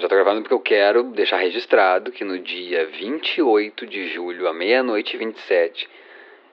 Já 0.00 0.08
tô 0.08 0.14
gravando 0.14 0.40
porque 0.40 0.54
eu 0.54 0.60
quero 0.60 1.02
deixar 1.12 1.36
registrado 1.36 2.10
que 2.10 2.24
no 2.24 2.38
dia 2.38 2.86
28 2.86 3.86
de 3.86 4.08
julho, 4.08 4.48
à 4.48 4.54
meia-noite 4.54 5.14
e 5.14 5.18
27, 5.18 5.86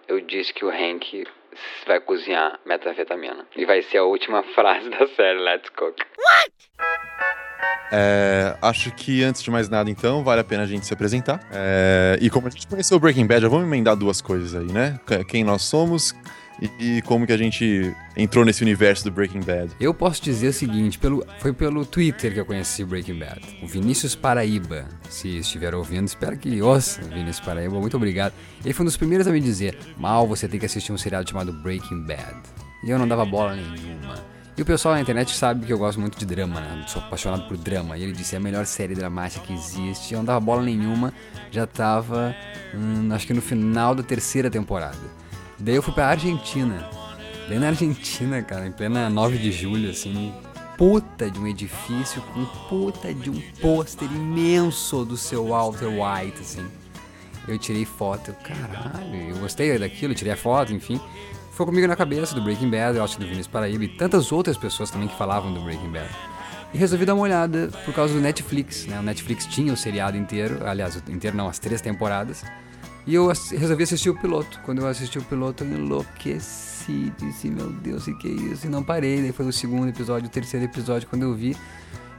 eu 0.05 0.19
disse 0.19 0.53
que 0.53 0.65
o 0.65 0.69
Hank 0.69 1.25
vai 1.85 2.01
cozinhar 2.01 2.59
metanfetamina. 2.65 3.47
E 3.55 3.63
vai 3.63 3.81
ser 3.83 3.99
a 3.99 4.03
última 4.03 4.43
frase 4.53 4.89
da 4.89 5.07
série 5.07 5.39
Let's 5.39 5.69
Cook. 5.69 5.97
What? 5.97 6.53
É, 7.91 8.55
acho 8.61 8.91
que 8.91 9.23
antes 9.23 9.41
de 9.41 9.49
mais 9.49 9.69
nada, 9.69 9.89
então, 9.89 10.23
vale 10.23 10.41
a 10.41 10.43
pena 10.43 10.63
a 10.63 10.67
gente 10.67 10.85
se 10.85 10.93
apresentar. 10.93 11.39
É, 11.51 12.17
e 12.21 12.29
como 12.29 12.47
a 12.47 12.49
gente 12.49 12.67
conheceu 12.67 12.97
o 12.97 12.99
Breaking 12.99 13.25
Bad, 13.25 13.41
já 13.41 13.49
vamos 13.49 13.65
emendar 13.65 13.95
duas 13.95 14.21
coisas 14.21 14.55
aí, 14.55 14.71
né? 14.71 14.99
Quem 15.27 15.43
nós 15.43 15.61
somos 15.63 16.13
e, 16.79 17.01
como 17.03 17.25
que 17.25 17.33
a 17.33 17.37
gente 17.37 17.95
entrou 18.15 18.43
nesse 18.43 18.63
universo 18.63 19.03
do 19.03 19.11
Breaking 19.11 19.41
Bad. 19.41 19.71
Eu 19.79 19.93
posso 19.93 20.21
dizer 20.21 20.47
o 20.47 20.53
seguinte, 20.53 20.97
pelo, 20.97 21.25
foi 21.39 21.53
pelo 21.53 21.85
Twitter 21.85 22.33
que 22.33 22.39
eu 22.39 22.45
conheci 22.45 22.83
Breaking 22.83 23.19
Bad. 23.19 23.41
O 23.61 23.67
Vinícius 23.67 24.15
Paraíba, 24.15 24.85
se 25.09 25.37
estiver 25.37 25.75
ouvindo, 25.75 26.07
espero 26.07 26.37
que 26.37 26.61
ouça 26.61 27.01
Vinícius 27.01 27.41
Paraíba, 27.41 27.79
muito 27.79 27.97
obrigado. 27.97 28.33
Ele 28.63 28.73
foi 28.73 28.83
um 28.83 28.87
dos 28.87 28.97
primeiros 28.97 29.27
a 29.27 29.31
me 29.31 29.39
dizer, 29.39 29.77
mal 29.97 30.27
você 30.27 30.47
tem 30.47 30.59
que 30.59 30.65
assistir 30.65 30.91
um 30.91 30.97
seriado 30.97 31.29
chamado 31.29 31.53
Breaking 31.53 32.05
Bad. 32.05 32.35
E 32.83 32.89
eu 32.89 32.97
não 32.97 33.07
dava 33.07 33.25
bola 33.25 33.55
nenhuma. 33.55 34.36
E 34.57 34.61
o 34.63 34.65
pessoal 34.65 34.95
na 34.95 35.01
internet 35.01 35.35
sabe 35.35 35.67
que 35.67 35.71
eu 35.71 35.77
gosto 35.77 36.01
muito 36.01 36.17
de 36.17 36.25
drama, 36.25 36.59
né? 36.59 36.83
Sou 36.87 36.99
apaixonado 36.99 37.47
por 37.47 37.55
drama. 37.55 37.95
E 37.95 38.01
ele 38.01 38.11
disse: 38.11 38.33
é 38.33 38.39
a 38.39 38.41
melhor 38.41 38.65
série 38.65 38.95
dramática 38.95 39.45
que 39.45 39.53
existe. 39.53 40.15
Eu 40.15 40.17
não 40.17 40.25
dava 40.25 40.39
bola 40.39 40.63
nenhuma, 40.63 41.13
já 41.51 41.67
tava, 41.67 42.35
hum, 42.73 43.07
acho 43.11 43.27
que 43.27 43.35
no 43.35 43.41
final 43.41 43.93
da 43.93 44.01
terceira 44.01 44.49
temporada. 44.49 44.97
Daí 45.59 45.75
eu 45.75 45.83
fui 45.83 45.93
pra 45.93 46.07
Argentina. 46.07 46.89
Daí 47.47 47.59
na 47.59 47.67
Argentina, 47.67 48.41
cara, 48.41 48.65
em 48.65 48.71
plena 48.71 49.07
9 49.11 49.37
de 49.37 49.51
julho, 49.51 49.91
assim, 49.91 50.33
puta 50.75 51.29
de 51.29 51.39
um 51.39 51.45
edifício 51.45 52.19
com 52.33 52.43
puta 52.67 53.13
de 53.13 53.29
um 53.29 53.39
pôster 53.61 54.11
imenso 54.11 55.05
do 55.05 55.15
seu 55.15 55.49
Walter 55.49 55.85
White, 55.85 56.41
assim. 56.41 56.65
Eu 57.47 57.59
tirei 57.59 57.85
foto, 57.85 58.31
eu, 58.31 58.35
caralho, 58.35 59.29
eu 59.29 59.37
gostei 59.37 59.77
daquilo, 59.77 60.15
tirei 60.15 60.33
a 60.33 60.37
foto, 60.37 60.73
enfim 60.73 60.99
foi 61.57 61.65
comigo 61.65 61.87
na 61.87 61.95
cabeça 61.95 62.35
do 62.35 62.41
Breaking 62.43 62.69
Bad, 62.69 62.97
eu 62.97 63.03
acho 63.03 63.15
que 63.15 63.19
do 63.19 63.25
Vinícius 63.25 63.47
Paraíba 63.47 63.83
e 63.83 63.87
tantas 63.87 64.31
outras 64.31 64.55
pessoas 64.55 64.91
também 64.91 65.07
que 65.07 65.17
falavam 65.17 65.51
do 65.51 65.59
Breaking 65.61 65.89
Bad. 65.89 66.07
E 66.71 66.77
resolvi 66.77 67.03
dar 67.03 67.15
uma 67.15 67.23
olhada 67.23 67.71
por 67.83 67.95
causa 67.95 68.13
do 68.13 68.19
Netflix, 68.19 68.85
né? 68.85 68.99
O 68.99 69.01
Netflix 69.01 69.47
tinha 69.47 69.73
o 69.73 69.75
seriado 69.75 70.15
inteiro, 70.15 70.59
aliás, 70.67 71.01
inteiro 71.09 71.35
não, 71.35 71.47
as 71.47 71.57
três 71.57 71.81
temporadas. 71.81 72.43
E 73.07 73.15
eu 73.15 73.25
resolvi 73.25 73.81
assistir 73.81 74.11
o 74.11 74.15
piloto. 74.15 74.59
Quando 74.65 74.81
eu 74.83 74.87
assisti 74.87 75.17
o 75.17 75.23
piloto, 75.23 75.63
eu 75.63 75.71
enlouqueci. 75.71 77.11
Disse, 77.17 77.49
meu 77.49 77.71
Deus, 77.71 78.05
o 78.05 78.15
que 78.19 78.27
é 78.27 78.31
isso? 78.31 78.67
E 78.67 78.69
não 78.69 78.83
parei. 78.83 79.23
Daí 79.23 79.31
foi 79.31 79.47
o 79.47 79.51
segundo 79.51 79.89
episódio, 79.89 80.27
o 80.27 80.31
terceiro 80.31 80.63
episódio. 80.63 81.07
Quando 81.09 81.23
eu 81.23 81.33
vi, 81.33 81.57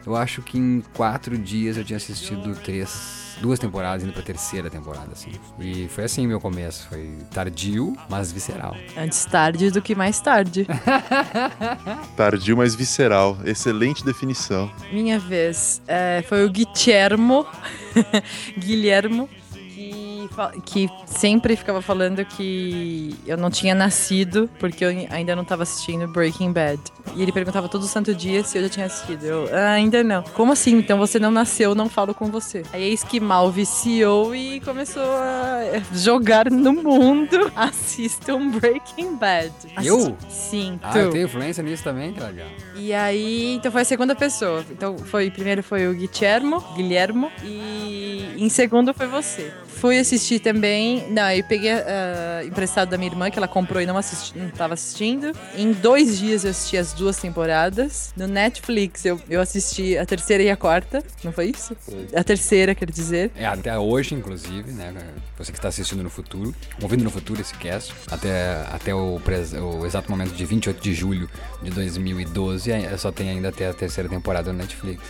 eu 0.07 0.17
acho 0.17 0.43
que 0.43 0.59
em 0.59 0.83
quatro 0.95 1.37
dias 1.37 1.77
eu 1.77 1.85
tinha 1.85 1.97
assistido 1.97 2.55
três 2.57 3.29
duas 3.41 3.59
temporadas, 3.59 4.03
indo 4.03 4.13
pra 4.13 4.23
terceira 4.23 4.69
temporada, 4.69 5.13
assim. 5.13 5.33
E 5.59 5.89
foi 5.89 6.05
assim 6.05 6.27
meu 6.27 6.41
começo. 6.41 6.87
Foi 6.89 7.09
tardio, 7.33 7.97
mas 8.09 8.33
visceral. 8.33 8.77
Antes 8.97 9.25
tarde 9.25 9.71
do 9.71 9.81
que 9.81 9.95
mais 9.95 10.21
tarde. 10.21 10.67
tardio, 12.17 12.57
mas 12.57 12.75
visceral. 12.75 13.39
Excelente 13.45 14.05
definição. 14.05 14.71
Minha 14.93 15.19
vez. 15.19 15.81
É, 15.87 16.23
foi 16.29 16.45
o 16.45 16.51
Guillermo. 16.51 17.47
Guilhermo 18.59 19.29
que 20.65 20.89
sempre 21.07 21.57
ficava 21.57 21.81
falando 21.83 22.25
que 22.25 23.15
eu 23.27 23.37
não 23.37 23.51
tinha 23.51 23.75
nascido 23.75 24.49
porque 24.59 24.85
eu 24.85 24.89
ainda 25.11 25.35
não 25.35 25.43
estava 25.43 25.63
assistindo 25.63 26.07
Breaking 26.09 26.53
Bad. 26.53 26.81
E 27.17 27.23
ele 27.23 27.33
perguntava 27.33 27.69
todo 27.69 27.85
santo 27.87 28.15
dia 28.15 28.45
se 28.45 28.59
eu 28.59 28.63
já 28.63 28.69
tinha 28.69 28.87
assistido. 28.87 29.25
Eu, 29.25 29.49
ah, 29.53 29.71
ainda 29.73 30.05
não. 30.05 30.23
Como 30.23 30.53
assim? 30.53 30.77
Então 30.79 30.99
você 30.99 31.19
não 31.19 31.31
nasceu, 31.31 31.75
não 31.75 31.89
falo 31.89 32.15
com 32.15 32.31
você. 32.31 32.63
Aí 32.73 32.83
eis 32.83 33.03
que 33.03 33.21
mal 33.21 33.51
viciou 33.51 34.35
e 34.35 34.61
começou 34.61 35.03
a 35.03 35.81
jogar 35.93 36.51
no 36.51 36.73
mundo. 36.73 37.51
Assistam 37.57 38.51
Breaking 38.51 39.17
Bad. 39.17 39.53
Eu? 39.83 40.17
Sim, 40.29 40.79
ah, 40.83 40.93
tu. 40.93 40.99
eu 40.99 41.11
tenho 41.11 41.25
influência 41.25 41.63
nisso 41.63 41.83
também, 41.83 42.13
que 42.13 42.21
legal. 42.21 42.49
E 42.77 42.93
aí, 42.93 43.55
então 43.55 43.73
foi 43.73 43.83
a 43.83 43.85
segunda 43.85 44.15
pessoa. 44.15 44.65
Então 44.71 44.99
foi, 44.99 45.31
primeiro 45.31 45.63
foi 45.63 45.89
o 45.89 45.95
Guillermo, 45.95 46.61
Guilhermo, 46.75 47.31
e 47.43 48.35
em 48.37 48.49
segundo 48.49 48.95
foi 48.95 49.07
você. 49.07 49.53
Fui 49.81 49.97
assistir 49.97 50.41
também. 50.41 51.09
Não, 51.11 51.31
eu 51.31 51.45
peguei 51.45 51.73
uh, 51.73 52.47
emprestado 52.47 52.91
da 52.91 52.99
minha 52.99 53.11
irmã, 53.11 53.31
que 53.31 53.39
ela 53.39 53.47
comprou 53.47 53.81
e 53.81 53.87
não, 53.87 53.97
assisti, 53.97 54.37
não 54.37 54.51
tava 54.51 54.75
assistindo. 54.75 55.33
Em 55.57 55.73
dois 55.73 56.19
dias 56.19 56.45
eu 56.45 56.51
assisti 56.51 56.77
as 56.77 56.93
duas 56.93 57.17
temporadas. 57.17 58.13
No 58.17 58.27
Netflix 58.27 59.05
eu, 59.05 59.21
eu 59.31 59.41
assisti 59.41 59.97
a 59.97 60.05
terceira 60.05 60.43
e 60.43 60.51
a 60.51 60.57
quarta. 60.57 61.03
Não 61.23 61.31
foi 61.31 61.51
isso? 61.51 61.77
Foi. 61.81 62.09
A 62.13 62.25
terceira, 62.25 62.75
quer 62.75 62.91
dizer. 62.91 63.31
É, 63.37 63.47
até 63.47 63.79
hoje, 63.79 64.15
inclusive, 64.15 64.73
né? 64.73 64.93
Você 65.39 65.53
que 65.53 65.59
está 65.59 65.69
assistindo 65.69 66.03
no 66.03 66.11
futuro, 66.11 66.53
ouvindo 66.83 67.05
no 67.05 67.11
futuro 67.11 67.41
esse 67.41 67.55
cast, 67.55 67.95
até, 68.11 68.67
até 68.73 68.93
o, 68.93 69.21
o 69.21 69.87
exato 69.87 70.11
momento 70.11 70.35
de 70.35 70.45
28 70.45 70.83
de 70.83 70.93
julho 70.93 71.31
de 71.63 71.71
2012, 71.71 72.71
só 72.99 73.13
tem 73.13 73.31
ainda 73.31 73.51
até 73.51 73.69
a 73.69 73.73
terceira 73.73 74.09
temporada 74.09 74.53
no 74.53 74.59
Netflix. 74.59 75.01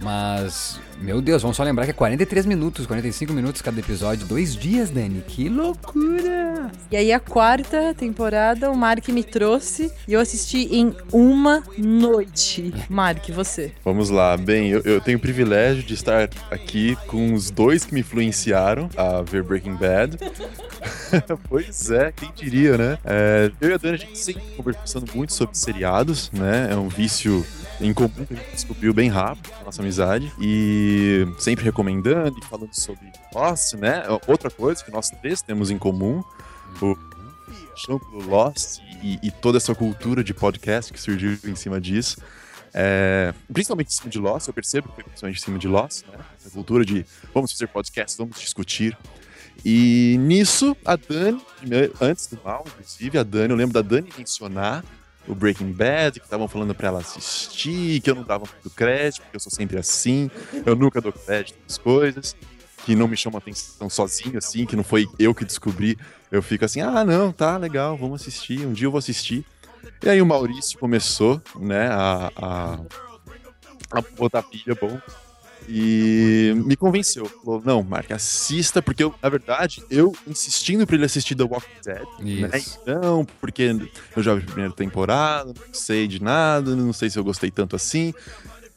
Mas, 0.00 0.80
meu 1.00 1.20
Deus, 1.20 1.42
vamos 1.42 1.56
só 1.56 1.62
lembrar 1.62 1.84
que 1.84 1.90
é 1.90 1.94
43 1.94 2.44
minutos, 2.46 2.86
45 2.86 3.32
minutos 3.32 3.62
cada 3.62 3.78
episódio, 3.78 4.26
dois 4.26 4.56
dias, 4.56 4.90
Dani. 4.90 5.22
Que 5.26 5.48
loucura! 5.48 6.70
E 6.90 6.96
aí 6.96 7.12
a 7.12 7.20
quarta 7.20 7.94
temporada 7.94 8.70
o 8.70 8.76
Mark 8.76 9.08
me 9.08 9.22
trouxe 9.22 9.92
e 10.06 10.12
eu 10.12 10.20
assisti 10.20 10.68
em 10.74 10.94
uma 11.12 11.62
noite. 11.76 12.74
Mark, 12.88 13.28
você? 13.30 13.72
Vamos 13.84 14.10
lá. 14.10 14.36
Bem, 14.36 14.70
eu, 14.70 14.80
eu 14.84 15.00
tenho 15.00 15.18
o 15.18 15.20
privilégio 15.20 15.82
de 15.82 15.94
estar 15.94 16.28
aqui 16.50 16.96
com 17.06 17.32
os 17.32 17.50
dois 17.50 17.84
que 17.84 17.94
me 17.94 18.00
influenciaram 18.00 18.90
a 18.96 19.22
ver 19.22 19.42
Breaking 19.42 19.76
Bad. 19.76 20.18
pois 21.48 21.90
é, 21.90 22.12
quem 22.12 22.30
diria, 22.34 22.76
né? 22.76 22.98
É, 23.04 23.50
eu 23.60 23.70
e 23.70 23.72
a 23.72 23.76
Dani, 23.76 23.94
a 23.94 23.98
gente 23.98 24.18
sempre 24.18 24.42
conversando 24.56 25.06
muito 25.14 25.32
sobre 25.32 25.56
seriados, 25.56 26.30
né? 26.32 26.68
É 26.70 26.76
um 26.76 26.88
vício 26.88 27.44
em 27.80 27.92
comum 27.92 28.08
que 28.08 28.34
a 28.34 28.36
gente 28.36 28.50
descobriu 28.52 28.92
bem 28.92 29.08
rápido 29.08 29.50
na 29.58 29.64
nossa 29.64 29.82
amizade. 29.82 30.32
E 30.40 30.87
sempre 31.38 31.64
recomendando 31.64 32.38
e 32.38 32.44
falando 32.44 32.74
sobre 32.74 33.10
Lost, 33.34 33.74
né? 33.74 34.04
Outra 34.26 34.50
coisa 34.50 34.84
que 34.84 34.90
nós 34.90 35.10
três 35.10 35.42
temos 35.42 35.70
em 35.70 35.78
comum, 35.78 36.22
o 36.80 36.96
paixão 37.78 37.98
pelo 37.98 38.26
Lost 38.28 38.80
e, 39.02 39.18
e, 39.22 39.30
toda 39.30 39.58
essa 39.58 39.74
cultura 39.74 40.24
de 40.24 40.34
podcast 40.34 40.92
que 40.92 41.00
surgiu 41.00 41.38
em 41.44 41.54
cima 41.54 41.80
disso. 41.80 42.20
É, 42.74 43.32
principalmente 43.52 43.88
em 43.88 43.92
cima 43.92 44.10
de 44.10 44.18
Lost, 44.18 44.48
eu 44.48 44.54
percebo 44.54 44.88
que 44.88 44.94
foi 44.96 45.04
principalmente 45.04 45.38
em 45.38 45.42
cima 45.42 45.58
de 45.58 45.68
Lost, 45.68 46.04
né? 46.06 46.18
Essa 46.38 46.50
cultura 46.50 46.84
de 46.84 47.06
vamos 47.32 47.52
fazer 47.52 47.68
podcast, 47.68 48.18
vamos 48.18 48.38
discutir. 48.40 48.96
E 49.64 50.16
nisso, 50.20 50.76
a 50.84 50.96
Dani, 50.96 51.40
antes 52.00 52.26
do 52.26 52.38
mal, 52.44 52.64
inclusive, 52.66 53.18
a 53.18 53.22
Dani, 53.22 53.50
eu 53.50 53.56
lembro 53.56 53.74
da 53.74 53.82
Dani 53.82 54.08
mencionar 54.16 54.84
o 55.28 55.34
Breaking 55.34 55.72
Bad, 55.72 56.18
que 56.18 56.26
estavam 56.26 56.48
falando 56.48 56.74
para 56.74 56.88
ela 56.88 57.00
assistir, 57.00 58.00
que 58.00 58.10
eu 58.10 58.14
não 58.14 58.24
dava 58.24 58.44
muito 58.50 58.70
crédito, 58.70 59.22
porque 59.22 59.36
eu 59.36 59.40
sou 59.40 59.52
sempre 59.52 59.78
assim, 59.78 60.30
eu 60.64 60.74
nunca 60.74 61.00
dou 61.00 61.12
crédito 61.12 61.58
nas 61.62 61.78
coisas, 61.78 62.34
que 62.84 62.96
não 62.96 63.06
me 63.06 63.16
chama 63.16 63.38
atenção 63.38 63.90
sozinho, 63.90 64.38
assim, 64.38 64.64
que 64.64 64.74
não 64.74 64.82
foi 64.82 65.06
eu 65.18 65.34
que 65.34 65.44
descobri. 65.44 65.98
Eu 66.32 66.42
fico 66.42 66.64
assim, 66.64 66.80
ah, 66.80 67.04
não, 67.04 67.30
tá 67.30 67.56
legal, 67.56 67.96
vamos 67.96 68.22
assistir, 68.22 68.66
um 68.66 68.72
dia 68.72 68.86
eu 68.86 68.90
vou 68.90 68.98
assistir. 68.98 69.44
E 70.02 70.08
aí 70.08 70.20
o 70.22 70.26
Maurício 70.26 70.78
começou, 70.78 71.40
né, 71.58 71.88
a, 71.88 72.32
a, 72.36 72.78
a 73.90 74.00
botar 74.16 74.42
pilha, 74.42 74.74
bom, 74.74 74.98
e 75.68 76.54
me 76.64 76.74
convenceu. 76.76 77.26
Falou, 77.26 77.62
não, 77.62 77.82
Mark, 77.82 78.10
assista, 78.10 78.80
porque 78.80 79.04
eu, 79.04 79.14
na 79.22 79.28
verdade, 79.28 79.84
eu 79.90 80.16
insistindo 80.26 80.86
pra 80.86 80.96
ele 80.96 81.04
assistir 81.04 81.34
The 81.34 81.44
Walking 81.44 81.68
Dead, 81.84 82.08
né? 82.50 82.62
Não, 82.86 83.24
porque 83.40 83.76
eu 84.16 84.22
já 84.22 84.34
vi 84.34 84.42
a 84.42 84.46
primeira 84.46 84.72
temporada, 84.72 85.52
não 85.52 85.74
sei 85.74 86.08
de 86.08 86.22
nada, 86.22 86.74
não 86.74 86.92
sei 86.92 87.10
se 87.10 87.18
eu 87.18 87.24
gostei 87.24 87.50
tanto 87.50 87.76
assim. 87.76 88.14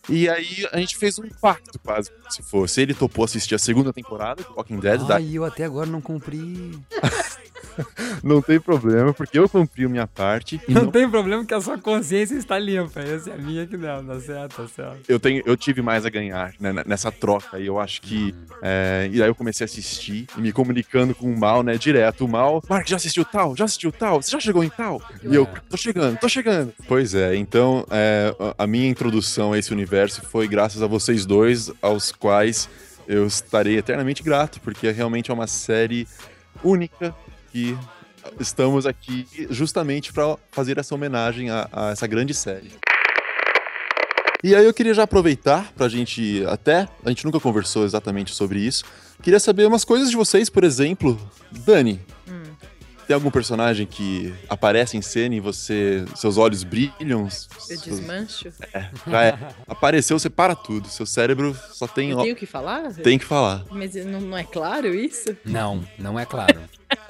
E 0.10 0.28
aí 0.28 0.68
a 0.72 0.80
gente 0.80 0.98
fez 0.98 1.18
um 1.18 1.30
pacto 1.30 1.80
quase, 1.80 2.12
se 2.30 2.42
fosse. 2.42 2.82
Ele 2.82 2.94
topou 2.94 3.24
assistir 3.24 3.56
a 3.56 3.60
segunda 3.60 3.94
temporada 3.94 4.44
do 4.44 4.54
Walking 4.56 4.80
Dead. 4.80 5.02
Ai, 5.02 5.08
da... 5.08 5.22
eu 5.22 5.46
até 5.46 5.64
agora 5.64 5.90
não 5.90 6.02
cumpri. 6.02 6.78
não 8.24 8.42
tem 8.42 8.60
problema, 8.60 9.14
porque 9.14 9.38
eu 9.38 9.48
cumpri 9.48 9.86
a 9.86 9.90
minha 9.90 10.08
parte. 10.08 10.60
Não, 10.68 10.84
não, 10.84 10.92
tem 10.92 11.10
problema 11.10 11.46
que 11.46 11.54
a 11.54 11.62
sua 11.62 11.78
consciência 11.78 12.36
está 12.36 12.58
limpa. 12.58 13.00
Essa 13.00 13.32
é 13.32 13.34
a 13.34 13.38
minha 13.38 13.66
que 13.66 13.78
não, 13.78 14.04
tá 14.06 14.20
certo, 14.20 14.56
tá 14.56 14.68
certo. 14.68 15.00
Eu, 15.08 15.20
tenho, 15.20 15.42
eu 15.46 15.56
tive 15.56 15.82
mais 15.82 16.06
a 16.06 16.10
ganhar 16.10 16.54
né, 16.60 16.74
nessa 16.86 17.12
troca 17.12 17.60
e 17.60 17.66
eu 17.66 17.80
acho 17.80 18.02
que. 18.02 18.34
É, 18.62 19.10
e 19.12 19.22
aí 19.22 19.30
eu 19.30 19.36
comecei 19.36 19.64
a 19.64 19.66
assistir 19.66 20.28
e 20.38 20.42
me 20.42 20.52
comunicando 20.52 21.16
com 21.16 21.32
o 21.32 21.38
mal, 21.38 21.64
né, 21.64 21.78
direto. 21.78 22.26
O 22.26 22.28
mal, 22.28 22.64
Mark, 22.70 22.88
já 22.88 22.96
assistiu 22.96 23.26
tal? 23.26 23.56
Já 23.56 23.66
assistiu 23.66 23.92
tal? 23.92 24.22
Você 24.22 24.32
já 24.32 24.40
chegou 24.40 24.64
em 24.64 24.70
tal? 24.70 25.02
E 25.24 25.34
eu, 25.34 25.48
tô 25.70 25.78
chegando, 25.78 26.18
tô 26.18 26.30
chegando. 26.30 26.74
Pois 26.88 27.14
é, 27.14 27.36
então 27.36 27.86
é, 27.90 28.36
a 28.58 28.68
minha 28.68 28.88
introdução 28.88 29.54
a 29.54 29.58
esse 29.58 29.72
universo 29.72 30.22
foi 30.22 30.48
graças 30.48 30.82
a 30.82 30.88
vocês 30.88 31.26
dois, 31.26 31.72
aos 31.82 32.12
quais 32.12 32.70
eu 33.08 33.26
estarei 33.26 33.78
eternamente 33.78 34.24
grato, 34.24 34.60
porque 34.62 34.90
realmente 34.92 35.32
é 35.32 35.34
uma 35.34 35.48
série 35.48 36.08
única, 36.64 37.16
que 37.52 37.78
estamos 38.40 38.86
aqui 38.86 39.28
justamente 39.50 40.14
para 40.14 40.38
fazer 40.52 40.78
essa 40.78 40.94
homenagem 40.94 41.50
a, 41.50 41.68
a, 41.72 41.90
essa 41.90 42.08
grande 42.08 42.34
série. 42.34 42.72
E 44.44 44.56
aí 44.56 44.66
eu 44.66 44.74
queria 44.74 44.94
já 44.94 45.04
aproveitar 45.04 45.72
pra 45.74 45.88
gente 45.88 46.44
até, 46.48 46.88
a 47.06 47.10
gente 47.10 47.26
nunca 47.26 47.40
conversou 47.40 47.84
exatamente 47.84 48.34
sobre 48.34 48.60
isso. 48.60 48.84
Queria 49.22 49.40
saber 49.40 49.68
umas 49.68 49.86
coisas 49.86 50.10
de 50.10 50.16
vocês, 50.16 50.50
por 50.50 50.64
exemplo, 50.64 51.20
Dani. 51.52 52.00
Tem 53.08 53.14
algum 53.14 53.30
personagem 53.32 53.86
que 53.86 54.34
aparece 54.50 54.96
em 54.98 55.02
cena 55.02 55.36
e 55.36 55.40
você, 55.40 56.06
seus 56.16 56.38
olhos 56.38 56.64
brilham? 56.64 57.24
Eu 57.26 57.30
seus- 57.30 57.82
desmancho. 57.84 58.52
Já 59.08 59.24
é. 59.24 59.38
Apareceu, 59.68 60.18
você 60.18 60.30
para 60.30 60.56
tudo. 60.56 60.88
Seu 60.88 61.06
cérebro 61.06 61.58
só 61.72 61.88
tem, 61.88 62.12
Eu 62.12 62.22
tenho 62.22 62.36
que 62.36 62.46
falar? 62.46 62.94
tem 62.94 63.18
que 63.20 63.26
falar. 63.26 63.64
Mas 63.70 63.94
não, 64.06 64.22
não 64.22 64.38
é 64.38 64.44
claro 64.44 64.94
isso? 64.94 65.36
Não, 65.46 65.84
não 65.98 66.20
é 66.20 66.26
claro. 66.26 66.62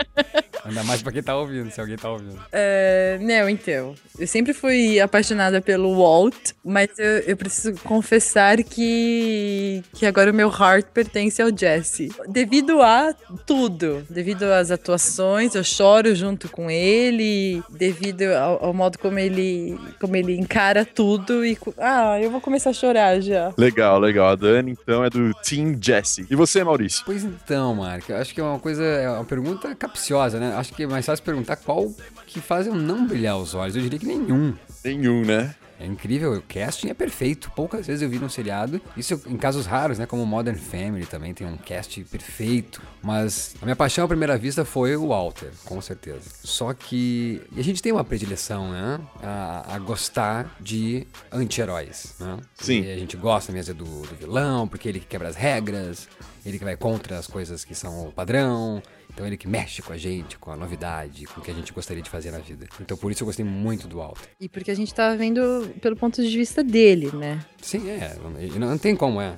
Ainda 0.64 0.84
mais 0.84 1.02
pra 1.02 1.12
quem 1.12 1.24
tá 1.24 1.36
ouvindo, 1.36 1.72
se 1.72 1.82
alguém 1.82 1.98
tá 1.98 2.08
ouvindo. 2.12 2.40
É, 2.52 3.18
não, 3.20 3.50
então. 3.50 3.96
Eu 4.20 4.28
sempre 4.28 4.54
fui 4.54 5.00
apaixonada 5.00 5.60
pelo 5.60 5.96
Walt, 5.98 6.52
mas 6.64 6.88
eu, 7.00 7.18
eu 7.22 7.36
preciso 7.36 7.74
confessar 7.84 8.62
que, 8.64 9.84
que 9.94 10.06
agora 10.06 10.30
o 10.30 10.34
meu 10.36 10.50
heart 10.52 10.86
pertence 10.94 11.42
ao 11.42 11.50
Jesse. 11.56 12.10
Devido 12.28 12.80
a 12.80 13.12
tudo. 13.48 14.06
Devido 14.08 14.44
às 14.44 14.70
atuações, 14.70 15.56
eu 15.56 15.64
choro 15.82 16.14
junto 16.14 16.48
com 16.48 16.70
ele, 16.70 17.64
devido 17.70 18.24
ao, 18.34 18.66
ao 18.66 18.74
modo 18.74 19.00
como 19.00 19.18
ele, 19.18 19.80
como 20.00 20.16
ele 20.16 20.38
encara 20.38 20.86
tudo. 20.86 21.44
E, 21.44 21.58
ah, 21.78 22.22
eu 22.22 22.30
vou 22.30 22.40
começar 22.40 22.70
a 22.70 22.74
chorar 22.74 23.20
já. 23.20 23.52
Legal, 23.58 24.00
legal. 24.00 24.30
A 24.30 24.36
Dani, 24.36 24.72
então, 24.72 25.04
é 25.04 25.10
do 25.10 25.34
Team 25.44 25.76
Jesse. 25.82 26.28
E 26.30 26.36
você, 26.36 26.64
Maurício? 26.64 27.04
Pois 27.04 27.24
então, 27.24 27.74
Mark, 27.74 28.08
eu 28.08 28.18
acho 28.18 28.34
que 28.34 28.40
é 28.40 28.44
uma 28.44 28.60
coisa, 28.60 28.84
é 28.84 29.10
uma 29.10 29.26
pergunta 29.26 29.74
capciosa, 29.74 30.40
né? 30.40 30.54
Acho 30.56 30.72
que 30.74 30.84
é 30.84 30.88
mais 30.88 31.06
fácil 31.06 31.26
perguntar 31.26 31.56
qual 31.56 31.92
que 32.28 32.40
faz 32.40 32.68
eu 32.68 32.76
não 32.76 33.08
brilhar 33.08 33.38
os 33.38 33.56
olhos. 33.56 33.76
Eu 33.76 33.82
diria 33.82 33.98
que 33.98 34.06
nenhum. 34.06 34.54
Nenhum, 34.86 35.26
né? 35.26 35.56
É 35.82 35.86
incrível, 35.86 36.34
o 36.34 36.42
casting 36.42 36.90
é 36.90 36.94
perfeito. 36.94 37.52
Poucas 37.56 37.88
vezes 37.88 38.04
eu 38.04 38.10
vi 38.10 38.20
num 38.20 38.30
seriado. 38.30 38.80
Isso 38.96 39.20
em 39.26 39.36
casos 39.36 39.66
raros, 39.66 39.98
né? 39.98 40.06
Como 40.06 40.24
Modern 40.26 40.58
Family 40.58 41.08
também 41.08 41.34
tem 41.34 41.48
um 41.48 41.58
cast 41.58 42.04
perfeito. 42.04 42.82
Mas 43.02 43.56
a 43.60 43.66
minha 43.66 43.76
paixão 43.76 44.06
à 44.06 44.08
primeira 44.08 44.38
vista 44.38 44.64
foi 44.64 44.96
o 44.96 45.08
Walter, 45.08 45.50
com 45.66 45.82
certeza. 45.82 46.30
Só 46.44 46.72
que 46.74 47.42
e 47.52 47.60
a 47.60 47.64
gente 47.64 47.82
tem 47.82 47.92
uma 47.92 48.04
predileção, 48.04 48.72
né? 48.72 49.00
A, 49.24 49.76
a 49.76 49.80
gostar 49.80 50.56
de 50.60 51.08
anti-heróis, 51.32 52.14
né? 52.20 52.38
Sim. 52.56 52.84
E 52.84 52.92
a 52.92 52.98
gente 52.98 53.18
gosta 53.18 53.52
mesmo 53.52 53.74
do, 53.74 53.86
do 53.86 54.16
vilão, 54.16 54.68
porque 54.68 54.88
ele 54.88 55.00
que 55.00 55.08
quebra 55.08 55.30
as 55.30 55.36
regras, 55.36 56.08
ele 56.46 56.58
que 56.58 56.64
vai 56.64 56.76
contra 56.76 57.18
as 57.18 57.28
coisas 57.28 57.64
que 57.64 57.76
são 57.76 58.08
o 58.08 58.12
padrão. 58.12 58.82
Então 59.14 59.28
ele 59.28 59.38
que 59.38 59.48
mexe 59.48 59.82
com 59.82 59.92
a 59.92 59.98
gente, 59.98 60.38
com 60.38 60.52
a 60.52 60.56
novidade, 60.56 61.26
com 61.26 61.42
o 61.42 61.44
que 61.44 61.52
a 61.52 61.54
gente 61.54 61.74
gostaria 61.74 62.02
de 62.02 62.10
fazer 62.10 62.32
na 62.32 62.40
vida. 62.40 62.68
Então 62.80 62.96
por 62.96 63.12
isso 63.12 63.24
eu 63.24 63.26
gostei 63.26 63.46
muito 63.46 63.88
do 63.88 63.98
Walter. 63.98 64.30
E 64.40 64.48
porque 64.48 64.72
a 64.72 64.76
gente 64.76 64.94
tá 64.94 65.14
vendo 65.16 65.70
pelo 65.82 65.96
ponto 65.96 66.22
de 66.22 66.38
vista 66.38 66.64
dele, 66.64 67.12
né? 67.14 67.44
Sim, 67.62 67.90
é. 67.90 68.16
Não, 68.58 68.70
não 68.70 68.78
tem 68.78 68.96
como, 68.96 69.20
é. 69.22 69.36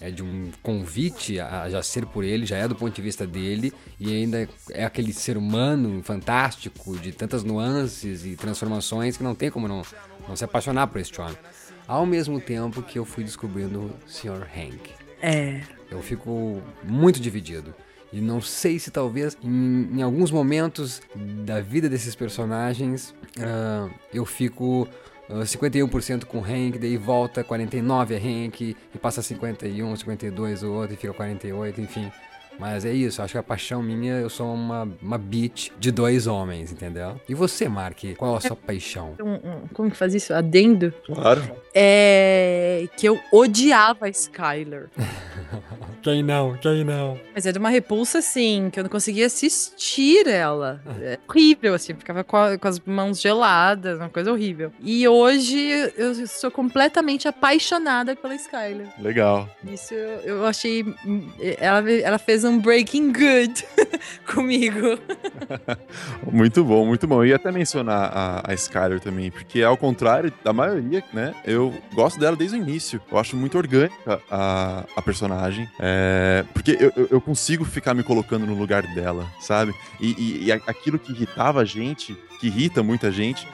É 0.00 0.10
de 0.12 0.22
um 0.22 0.50
convite 0.62 1.40
a 1.40 1.68
já 1.68 1.82
ser 1.82 2.06
por 2.06 2.22
ele, 2.22 2.46
já 2.46 2.56
é 2.56 2.68
do 2.68 2.74
ponto 2.74 2.94
de 2.94 3.02
vista 3.02 3.26
dele, 3.26 3.72
e 3.98 4.14
ainda 4.14 4.48
é 4.70 4.84
aquele 4.84 5.12
ser 5.12 5.36
humano 5.36 6.00
fantástico, 6.04 6.96
de 6.96 7.10
tantas 7.10 7.42
nuances 7.42 8.24
e 8.24 8.36
transformações 8.36 9.16
que 9.16 9.24
não 9.24 9.34
tem 9.34 9.50
como 9.50 9.66
não, 9.66 9.82
não 10.28 10.36
se 10.36 10.44
apaixonar 10.44 10.86
por 10.86 11.00
este 11.00 11.20
homem. 11.20 11.36
Ao 11.86 12.06
mesmo 12.06 12.40
tempo 12.40 12.80
que 12.80 12.98
eu 12.98 13.04
fui 13.04 13.24
descobrindo 13.24 13.80
o 13.80 14.08
Sr. 14.08 14.46
Hank. 14.56 15.07
É. 15.20 15.60
Eu 15.90 16.02
fico 16.02 16.62
muito 16.82 17.20
dividido. 17.20 17.74
E 18.12 18.20
não 18.20 18.40
sei 18.40 18.78
se 18.78 18.90
talvez 18.90 19.36
em, 19.42 19.98
em 19.98 20.02
alguns 20.02 20.30
momentos 20.30 21.02
da 21.44 21.60
vida 21.60 21.88
desses 21.88 22.14
personagens 22.14 23.14
ah, 23.38 23.88
eu 24.12 24.24
fico 24.24 24.88
ah, 25.28 25.40
51% 25.40 26.24
com 26.24 26.38
Hank, 26.38 26.78
daí 26.78 26.96
volta 26.96 27.44
49 27.44 28.14
é 28.14 28.18
Hank, 28.18 28.76
e 28.94 28.98
passa 28.98 29.20
51, 29.20 29.96
52 29.96 30.62
o 30.62 30.72
outro 30.72 30.94
e 30.94 30.96
fica 30.96 31.12
48, 31.12 31.80
enfim. 31.80 32.10
Mas 32.58 32.84
é 32.84 32.92
isso, 32.92 33.22
acho 33.22 33.32
que 33.32 33.38
a 33.38 33.42
paixão 33.42 33.82
minha, 33.82 34.14
eu 34.14 34.28
sou 34.28 34.52
uma, 34.52 34.88
uma 35.00 35.16
bitch 35.18 35.70
de 35.78 35.90
dois 35.90 36.26
homens, 36.26 36.72
entendeu? 36.72 37.20
E 37.28 37.34
você, 37.34 37.68
Mark, 37.68 37.98
qual 38.16 38.36
a 38.36 38.40
sua 38.40 38.56
paixão? 38.56 39.14
Um- 39.20 39.34
um- 39.34 39.68
como 39.72 39.90
que 39.90 39.96
faz 39.96 40.14
isso? 40.14 40.34
Adendo? 40.34 40.92
Claro. 41.06 41.42
É 41.74 42.86
que 42.96 43.06
eu 43.08 43.18
odiava 43.32 44.06
a 44.06 44.08
Skyler. 44.08 44.88
Quem 46.02 46.22
não? 46.22 46.56
Quem 46.58 46.84
não? 46.84 47.18
Mas 47.34 47.44
é 47.46 47.52
de 47.52 47.58
uma 47.58 47.68
repulsa, 47.70 48.18
assim, 48.18 48.70
que 48.72 48.78
eu 48.78 48.84
não 48.84 48.90
conseguia 48.90 49.26
assistir 49.26 50.26
ela. 50.28 50.80
É 51.00 51.18
horrível, 51.28 51.74
assim, 51.74 51.94
ficava 51.94 52.22
com, 52.24 52.36
a- 52.36 52.56
com 52.56 52.68
as 52.68 52.78
mãos 52.80 53.20
geladas, 53.20 53.98
uma 53.98 54.08
coisa 54.08 54.32
horrível. 54.32 54.72
E 54.80 55.06
hoje 55.08 55.58
eu 55.96 56.26
sou 56.26 56.50
completamente 56.50 57.26
apaixonada 57.28 58.14
pela 58.16 58.34
Skyler. 58.36 58.86
Legal. 58.98 59.48
Isso 59.64 59.92
eu, 59.94 60.20
eu 60.38 60.46
achei. 60.46 60.84
Ela, 61.58 61.90
ela 61.90 62.18
fez 62.18 62.44
um 62.48 62.58
breaking 62.60 63.12
good 63.12 63.64
comigo. 64.26 64.98
Muito 66.30 66.64
bom, 66.64 66.84
muito 66.86 67.06
bom. 67.06 67.24
E 67.24 67.32
até 67.32 67.50
mencionar 67.50 68.10
a, 68.12 68.42
a 68.50 68.54
Skyler 68.54 69.00
também, 69.00 69.30
porque 69.30 69.62
ao 69.62 69.76
contrário 69.76 70.32
da 70.44 70.52
maioria, 70.52 71.02
né? 71.12 71.34
Eu 71.44 71.72
gosto 71.94 72.18
dela 72.18 72.36
desde 72.36 72.56
o 72.56 72.60
início. 72.60 73.00
Eu 73.10 73.18
acho 73.18 73.36
muito 73.36 73.56
orgânica 73.56 74.20
a, 74.30 74.84
a 74.96 75.02
personagem. 75.02 75.68
É, 75.80 76.44
porque 76.52 76.76
eu, 76.78 76.92
eu- 76.96 77.08
eu 77.12 77.20
consigo 77.20 77.64
ficar 77.64 77.94
me 77.94 78.02
colocando 78.02 78.46
no 78.46 78.54
lugar 78.54 78.82
dela, 78.94 79.26
sabe? 79.40 79.74
E, 80.00 80.10
e- 80.18 80.44
e 80.46 80.52
aquilo 80.52 80.98
que 80.98 81.12
irritava 81.12 81.60
a 81.60 81.64
gente, 81.64 82.16
que 82.40 82.46
irrita 82.48 82.82
muita 82.82 83.10
gente. 83.10 83.46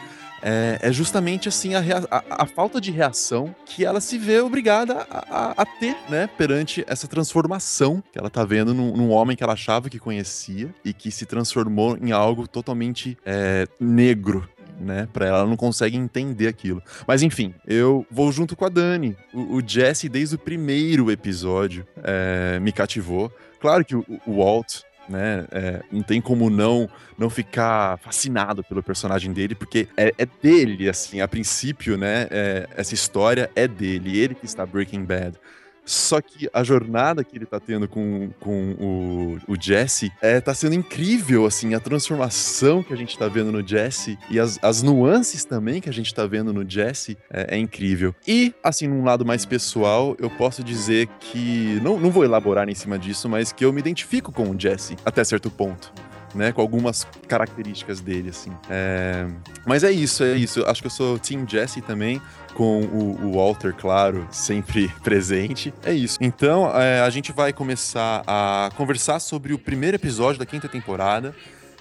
É, 0.46 0.78
é 0.82 0.92
justamente 0.92 1.48
assim 1.48 1.74
a, 1.74 1.80
a- 2.10 2.24
a 2.42 2.46
falta 2.46 2.78
de 2.78 2.90
reação 2.90 3.54
que 3.64 3.82
ela 3.84 3.98
se 4.00 4.18
vê 4.18 4.40
obrigada 4.40 5.06
a, 5.10 5.18
a- 5.50 5.54
a 5.62 5.64
ter, 5.64 5.96
né? 6.10 6.28
Perante 6.36 6.84
essa 6.86 7.08
transformação 7.08 8.02
que 8.12 8.18
ela 8.18 8.28
tá 8.28 8.44
vendo 8.44 8.74
num, 8.74 8.94
num 8.94 9.10
homem 9.10 9.34
que 9.36 9.42
ela 9.42 9.54
achava 9.54 9.88
que 9.88 9.98
conhecia 9.98 10.68
e 10.84 10.92
que 10.92 11.10
se 11.10 11.24
transformou 11.24 11.96
em 11.96 12.12
algo 12.12 12.46
totalmente 12.46 13.16
é, 13.24 13.66
negro, 13.80 14.46
né? 14.78 15.08
Pra 15.12 15.26
ela, 15.26 15.38
ela 15.38 15.46
não 15.48 15.56
consegue 15.56 15.96
entender 15.96 16.46
aquilo. 16.48 16.82
Mas 17.06 17.22
enfim, 17.22 17.54
eu 17.66 18.06
vou 18.10 18.30
junto 18.30 18.54
com 18.54 18.66
a 18.66 18.68
Dani. 18.68 19.16
O, 19.32 19.56
o 19.56 19.62
Jesse, 19.66 20.08
desde 20.10 20.34
o 20.34 20.38
primeiro 20.38 21.10
episódio, 21.10 21.86
é, 22.02 22.58
me 22.60 22.70
cativou. 22.70 23.32
Claro 23.60 23.82
que 23.84 23.96
o, 23.96 24.04
o 24.26 24.36
Walt. 24.42 24.80
Né, 25.08 25.46
é, 25.50 25.82
não 25.92 26.02
tem 26.02 26.18
como 26.18 26.48
não 26.48 26.88
não 27.18 27.28
ficar 27.28 27.98
fascinado 27.98 28.64
pelo 28.64 28.82
personagem 28.82 29.32
dele, 29.32 29.54
porque 29.54 29.86
é, 29.96 30.12
é 30.16 30.26
dele, 30.42 30.88
assim, 30.88 31.20
a 31.20 31.28
princípio, 31.28 31.96
né? 31.96 32.26
é, 32.30 32.66
essa 32.76 32.94
história 32.94 33.50
é 33.54 33.68
dele, 33.68 34.18
ele 34.18 34.34
que 34.34 34.46
está 34.46 34.66
Breaking 34.66 35.04
Bad. 35.04 35.38
Só 35.84 36.20
que 36.20 36.48
a 36.52 36.62
jornada 36.62 37.22
que 37.22 37.36
ele 37.36 37.46
tá 37.46 37.60
tendo 37.60 37.86
com, 37.86 38.30
com 38.40 38.72
o, 38.72 39.52
o 39.52 39.60
Jesse 39.60 40.10
é, 40.22 40.40
tá 40.40 40.54
sendo 40.54 40.74
incrível, 40.74 41.46
assim, 41.46 41.74
a 41.74 41.80
transformação 41.80 42.82
que 42.82 42.92
a 42.92 42.96
gente 42.96 43.16
tá 43.18 43.28
vendo 43.28 43.52
no 43.52 43.66
Jesse 43.66 44.18
e 44.30 44.40
as, 44.40 44.58
as 44.62 44.82
nuances 44.82 45.44
também 45.44 45.80
que 45.80 45.88
a 45.88 45.92
gente 45.92 46.14
tá 46.14 46.26
vendo 46.26 46.52
no 46.52 46.68
Jesse 46.68 47.18
é, 47.30 47.56
é 47.56 47.58
incrível. 47.58 48.14
E, 48.26 48.54
assim, 48.62 48.86
num 48.86 49.04
lado 49.04 49.24
mais 49.24 49.44
pessoal, 49.44 50.16
eu 50.18 50.30
posso 50.30 50.64
dizer 50.64 51.08
que, 51.20 51.78
não, 51.82 51.98
não 51.98 52.10
vou 52.10 52.24
elaborar 52.24 52.68
em 52.68 52.74
cima 52.74 52.98
disso, 52.98 53.28
mas 53.28 53.52
que 53.52 53.64
eu 53.64 53.72
me 53.72 53.80
identifico 53.80 54.32
com 54.32 54.50
o 54.50 54.58
Jesse 54.58 54.96
até 55.04 55.22
certo 55.22 55.50
ponto. 55.50 55.92
Né, 56.34 56.50
com 56.50 56.60
algumas 56.60 57.06
características 57.28 58.00
dele, 58.00 58.30
assim. 58.30 58.50
É, 58.68 59.24
Mas 59.64 59.84
é 59.84 59.92
isso, 59.92 60.24
é 60.24 60.34
isso. 60.34 60.64
Acho 60.66 60.80
que 60.80 60.88
eu 60.88 60.90
sou 60.90 61.16
Team 61.16 61.46
Jesse 61.48 61.80
também 61.80 62.20
com 62.54 62.80
o, 62.80 63.26
o 63.26 63.32
Walter, 63.34 63.72
claro, 63.72 64.26
sempre 64.32 64.88
presente. 65.04 65.72
É 65.84 65.92
isso. 65.92 66.18
Então, 66.20 66.68
é, 66.76 67.00
a 67.00 67.10
gente 67.10 67.30
vai 67.30 67.52
começar 67.52 68.24
a 68.26 68.70
conversar 68.76 69.20
sobre 69.20 69.52
o 69.52 69.58
primeiro 69.58 69.96
episódio 69.96 70.40
da 70.40 70.46
quinta 70.46 70.68
temporada. 70.68 71.34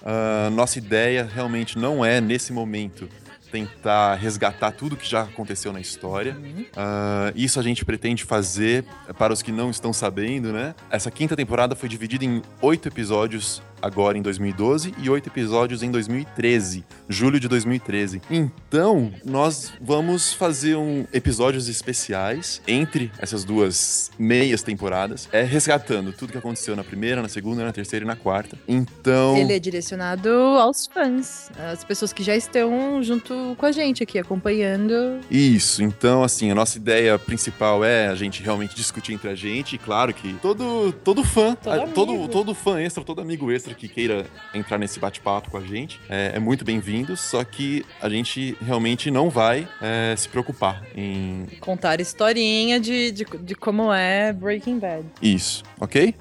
Ah, 0.03 0.49
nossa 0.51 0.77
ideia 0.77 1.29
realmente 1.33 1.77
não 1.79 2.03
é, 2.03 2.19
nesse 2.19 2.51
momento, 2.51 3.07
tentar 3.51 4.15
resgatar 4.15 4.71
tudo 4.71 4.97
que 4.97 5.09
já 5.09 5.21
aconteceu 5.21 5.71
na 5.71 5.79
história. 5.79 6.37
Ah, 6.75 7.31
isso 7.35 7.59
a 7.59 7.63
gente 7.63 7.85
pretende 7.85 8.23
fazer, 8.23 8.83
para 9.17 9.31
os 9.31 9.41
que 9.41 9.51
não 9.51 9.69
estão 9.69 9.93
sabendo, 9.93 10.51
né? 10.51 10.75
Essa 10.89 11.09
quinta 11.09 11.35
temporada 11.35 11.75
foi 11.75 11.87
dividida 11.87 12.25
em 12.25 12.41
oito 12.61 12.87
episódios 12.87 13.61
agora 13.83 14.17
em 14.17 14.21
2012 14.21 14.93
e 14.97 15.09
oito 15.09 15.27
episódios 15.27 15.83
em 15.83 15.91
2013, 15.91 16.85
julho 17.09 17.37
de 17.37 17.49
2013. 17.49 18.21
Então, 18.31 19.11
nós 19.25 19.73
vamos 19.81 20.31
fazer 20.31 20.75
um 20.75 21.05
episódios 21.11 21.67
especiais 21.67 22.61
entre 22.65 23.11
essas 23.19 23.43
duas 23.43 24.09
meias 24.17 24.63
temporadas, 24.63 25.27
é 25.33 25.43
resgatando 25.43 26.13
tudo 26.13 26.31
que 26.31 26.37
aconteceu 26.37 26.77
na 26.77 26.83
primeira, 26.83 27.21
na 27.21 27.27
segunda, 27.27 27.65
na 27.65 27.73
terceira 27.73 28.05
e 28.05 28.07
na 28.07 28.15
quarta. 28.15 28.57
Então, 28.65 29.35
Ele 29.35 29.51
é 29.51 29.59
direcionado 29.59 30.29
aos 30.29 30.87
fãs, 30.87 31.51
às 31.71 31.83
pessoas 31.83 32.13
que 32.13 32.23
já 32.23 32.37
estão 32.37 33.03
junto 33.03 33.53
com 33.57 33.65
a 33.65 33.71
gente 33.71 34.01
aqui, 34.01 34.17
acompanhando. 34.17 35.19
Isso, 35.29 35.83
então 35.83 36.23
assim, 36.23 36.49
a 36.49 36.55
nossa 36.55 36.77
ideia 36.77 37.19
principal 37.19 37.83
é 37.83 38.07
a 38.07 38.15
gente 38.15 38.41
realmente 38.41 38.75
discutir 38.75 39.11
entre 39.11 39.29
a 39.29 39.35
gente, 39.35 39.75
e 39.75 39.77
claro 39.77 40.13
que 40.13 40.33
todo, 40.35 40.93
todo 41.03 41.21
fã, 41.23 41.57
Todo 41.93 41.93
todo, 41.93 42.27
todo 42.27 42.55
fã 42.55 42.79
extra, 42.79 43.03
todo 43.03 43.21
amigo 43.21 43.51
extra 43.51 43.72
que 43.73 43.87
queira 43.87 44.25
entrar 44.53 44.77
nesse 44.77 44.99
bate-papo 44.99 45.51
com 45.51 45.57
a 45.57 45.61
gente, 45.61 45.99
é, 46.09 46.33
é 46.35 46.39
muito 46.39 46.63
bem-vindo, 46.63 47.15
só 47.17 47.43
que 47.43 47.85
a 48.01 48.09
gente 48.09 48.57
realmente 48.61 49.09
não 49.11 49.29
vai 49.29 49.67
é, 49.81 50.15
se 50.15 50.27
preocupar 50.29 50.83
em 50.95 51.47
Contar 51.59 51.99
historinha 52.01 52.79
de, 52.79 53.11
de, 53.11 53.25
de 53.25 53.55
como 53.55 53.91
é 53.93 54.31
Breaking 54.33 54.79
Bad. 54.79 55.05
isso, 55.21 55.63
ok? 55.79 56.13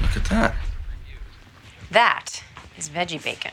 Look 0.00 0.16
at 0.16 0.24
that. 0.28 0.54
That 1.90 2.42
is 2.76 2.88
veggie 2.88 3.18
bacon. 3.18 3.52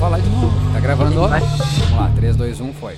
Falar 0.00 0.18
de 0.18 0.30
novo. 0.30 0.72
Tá 0.72 0.80
gravando? 0.80 1.14
Vamos 1.20 1.30
lá, 1.92 2.10
3, 2.16 2.34
2, 2.34 2.60
1, 2.60 2.72
foi. 2.72 2.96